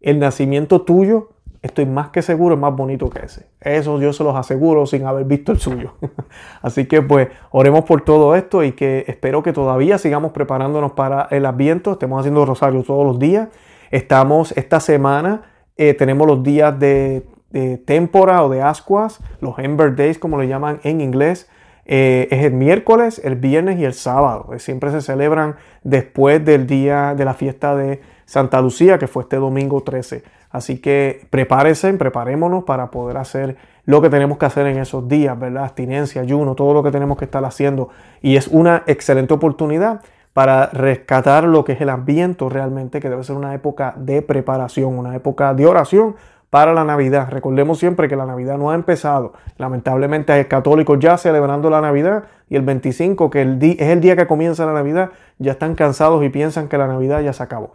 El 0.00 0.20
nacimiento 0.20 0.82
tuyo, 0.82 1.30
estoy 1.64 1.86
más 1.86 2.10
que 2.10 2.22
seguro, 2.22 2.54
es 2.54 2.60
más 2.60 2.76
bonito 2.76 3.10
que 3.10 3.26
ese. 3.26 3.46
Eso 3.60 4.00
yo 4.00 4.12
se 4.12 4.22
los 4.22 4.36
aseguro 4.36 4.86
sin 4.86 5.06
haber 5.06 5.24
visto 5.24 5.50
el 5.50 5.58
suyo. 5.58 5.94
Así 6.62 6.86
que 6.86 7.02
pues 7.02 7.28
oremos 7.50 7.84
por 7.84 8.02
todo 8.02 8.36
esto 8.36 8.62
y 8.62 8.72
que 8.72 9.04
espero 9.08 9.42
que 9.42 9.52
todavía 9.52 9.98
sigamos 9.98 10.32
preparándonos 10.32 10.92
para 10.92 11.26
el 11.30 11.46
Adviento. 11.46 11.92
Estemos 11.92 12.20
haciendo 12.20 12.46
rosario 12.46 12.82
todos 12.82 13.04
los 13.04 13.18
días. 13.18 13.48
Estamos 13.90 14.52
esta 14.52 14.80
semana, 14.80 15.42
eh, 15.76 15.94
tenemos 15.94 16.26
los 16.26 16.42
días 16.42 16.78
de 16.78 17.26
de 17.54 17.78
témpora 17.78 18.44
o 18.44 18.48
de 18.48 18.60
ascuas, 18.60 19.20
los 19.40 19.56
Ember 19.60 19.94
Days 19.94 20.18
como 20.18 20.38
le 20.38 20.48
llaman 20.48 20.80
en 20.82 21.00
inglés, 21.00 21.48
eh, 21.86 22.28
es 22.30 22.44
el 22.44 22.52
miércoles, 22.52 23.20
el 23.22 23.36
viernes 23.36 23.78
y 23.78 23.84
el 23.84 23.94
sábado. 23.94 24.50
Eh, 24.54 24.58
siempre 24.58 24.90
se 24.90 25.00
celebran 25.00 25.56
después 25.82 26.44
del 26.44 26.66
día 26.66 27.14
de 27.14 27.24
la 27.24 27.34
fiesta 27.34 27.76
de 27.76 28.00
Santa 28.24 28.60
Lucía, 28.60 28.98
que 28.98 29.06
fue 29.06 29.24
este 29.24 29.36
domingo 29.36 29.82
13. 29.82 30.22
Así 30.50 30.78
que 30.78 31.26
prepárense, 31.30 31.92
preparémonos 31.94 32.64
para 32.64 32.90
poder 32.90 33.16
hacer 33.16 33.56
lo 33.86 34.00
que 34.00 34.08
tenemos 34.08 34.38
que 34.38 34.46
hacer 34.46 34.66
en 34.66 34.78
esos 34.78 35.08
días, 35.08 35.38
¿verdad? 35.38 35.64
Abstinencia, 35.64 36.22
ayuno, 36.22 36.54
todo 36.54 36.72
lo 36.72 36.82
que 36.82 36.90
tenemos 36.90 37.18
que 37.18 37.24
estar 37.24 37.44
haciendo. 37.44 37.90
Y 38.22 38.36
es 38.36 38.48
una 38.48 38.82
excelente 38.86 39.34
oportunidad 39.34 40.00
para 40.32 40.66
rescatar 40.66 41.44
lo 41.44 41.64
que 41.64 41.72
es 41.72 41.80
el 41.80 41.88
ambiente 41.88 42.48
realmente, 42.48 43.00
que 43.00 43.08
debe 43.08 43.22
ser 43.24 43.36
una 43.36 43.54
época 43.54 43.94
de 43.96 44.22
preparación, 44.22 44.98
una 44.98 45.14
época 45.14 45.54
de 45.54 45.66
oración, 45.66 46.16
para 46.54 46.72
la 46.72 46.84
Navidad. 46.84 47.30
Recordemos 47.32 47.80
siempre 47.80 48.06
que 48.06 48.14
la 48.14 48.26
Navidad 48.26 48.58
no 48.58 48.70
ha 48.70 48.76
empezado. 48.76 49.32
Lamentablemente 49.58 50.32
hay 50.32 50.44
católicos 50.44 50.96
ya 51.00 51.18
celebrando 51.18 51.68
la 51.68 51.80
Navidad 51.80 52.26
y 52.48 52.54
el 52.54 52.62
25, 52.62 53.28
que 53.28 53.42
es 53.42 53.88
el 53.88 54.00
día 54.00 54.14
que 54.14 54.28
comienza 54.28 54.64
la 54.64 54.72
Navidad, 54.72 55.10
ya 55.40 55.50
están 55.50 55.74
cansados 55.74 56.24
y 56.24 56.28
piensan 56.28 56.68
que 56.68 56.78
la 56.78 56.86
Navidad 56.86 57.22
ya 57.22 57.32
se 57.32 57.42
acabó. 57.42 57.74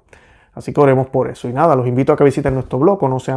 Así 0.53 0.71
que 0.71 0.79
oremos 0.79 1.07
por 1.07 1.29
eso. 1.29 1.49
Y 1.49 1.51
nada, 1.51 1.75
los 1.75 1.87
invito 1.87 2.13
a 2.13 2.15
que 2.15 2.23
visiten 2.23 2.53
nuestro 2.53 2.79
blog, 2.79 3.03
no 3.09 3.19
se 3.19 3.33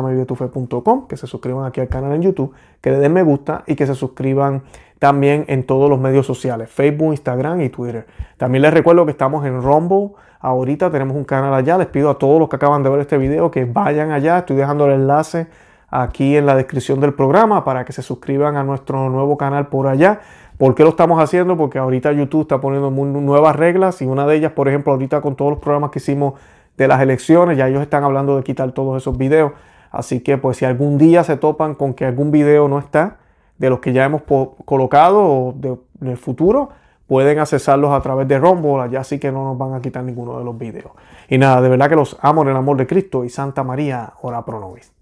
que 1.09 1.17
se 1.17 1.27
suscriban 1.27 1.67
aquí 1.67 1.81
al 1.81 1.89
canal 1.89 2.13
en 2.13 2.23
YouTube, 2.23 2.55
que 2.81 2.93
le 2.93 2.99
den 2.99 3.13
me 3.13 3.25
gusta 3.25 3.65
y 3.67 3.75
que 3.75 3.85
se 3.85 3.97
suscriban 3.97 4.63
también 5.01 5.45
en 5.49 5.67
todos 5.67 5.91
los 5.91 5.99
medios 5.99 6.25
sociales, 6.25 6.71
Facebook, 6.71 7.11
Instagram 7.11 7.63
y 7.63 7.69
Twitter. 7.69 8.07
También 8.37 8.63
les 8.63 8.73
recuerdo 8.73 9.05
que 9.07 9.11
estamos 9.11 9.45
en 9.45 9.61
Rumble, 9.61 10.11
Ahorita 10.43 10.91
tenemos 10.91 11.17
un 11.17 11.25
canal 11.25 11.55
allá. 11.55 11.79
Les 11.79 11.87
pido 11.87 12.11
a 12.11 12.19
todos 12.19 12.39
los 12.39 12.49
que 12.49 12.57
acaban 12.57 12.83
de 12.83 12.91
ver 12.91 13.01
este 13.01 13.17
video 13.17 13.51
que 13.51 13.65
vayan 13.65 14.11
allá. 14.11 14.39
Estoy 14.39 14.57
dejando 14.57 14.87
el 14.87 14.93
enlace 14.93 15.47
aquí 15.89 16.37
en 16.37 16.47
la 16.47 16.57
descripción 16.57 17.01
del 17.01 17.15
programa 17.15 17.65
para 17.65 17.85
que 17.85 17.93
se 17.93 18.03
suscriban 18.03 18.57
a 18.57 18.65
nuestro 18.65 19.09
nuevo 19.09 19.39
canal 19.39 19.69
por 19.69 19.87
allá. 19.87 20.21
¿Por 20.59 20.75
qué 20.75 20.83
lo 20.83 20.91
estamos 20.91 21.23
haciendo? 21.23 21.57
Porque 21.57 21.79
ahorita 21.79 22.13
YouTube 22.13 22.43
está 22.43 22.61
poniendo 22.61 22.91
nuevas 22.91 23.55
reglas 23.57 24.03
y 24.03 24.07
una 24.07 24.27
de 24.27 24.37
ellas, 24.37 24.53
por 24.53 24.69
ejemplo, 24.69 24.93
ahorita 24.93 25.21
con 25.21 25.37
todos 25.37 25.53
los 25.53 25.61
programas 25.61 25.91
que 25.91 26.01
hicimos 26.01 26.35
de 26.77 26.89
las 26.89 27.01
elecciones, 27.01 27.57
ya 27.57 27.69
ellos 27.69 27.83
están 27.83 28.03
hablando 28.03 28.37
de 28.37 28.43
quitar 28.43 28.73
todos 28.73 29.01
esos 29.01 29.17
videos. 29.17 29.53
Así 29.93 30.21
que 30.21 30.39
pues 30.39 30.57
si 30.57 30.65
algún 30.65 30.99
día 30.99 31.23
se 31.23 31.37
topan 31.37 31.75
con 31.75 31.95
que 31.95 32.05
algún 32.05 32.31
video 32.33 32.67
no 32.67 32.79
está 32.79 33.19
de 33.59 33.71
los 33.71 33.79
que 33.79 33.93
ya 33.93 34.05
hemos 34.05 34.23
colocado 34.65 35.23
o 35.23 35.55
de, 36.01 36.17
futuro, 36.17 36.71
pueden 37.07 37.39
accesarlos 37.39 37.93
a 37.93 38.01
través 38.01 38.29
de 38.29 38.39
Rumble, 38.39 38.81
allá 38.81 39.05
sí 39.05 39.19
que 39.19 39.31
no 39.31 39.45
nos 39.45 39.59
van 39.59 39.75
a 39.75 39.81
quitar 39.81 40.05
ninguno 40.05 40.39
de 40.39 40.45
los 40.45 40.57
videos. 40.57 40.93
Y 41.29 41.39
nada, 41.39 41.61
de 41.61 41.69
verdad 41.69 41.89
que 41.89 41.97
los 41.97 42.17
amo 42.21 42.43
en 42.43 42.49
el 42.49 42.57
amor 42.57 42.77
de 42.77 42.87
Cristo 42.87 43.25
y 43.25 43.31
Santa 43.31 43.63
María, 43.63 44.13
ora 44.23 44.45
pro 44.45 44.61
nobis. 44.61 44.93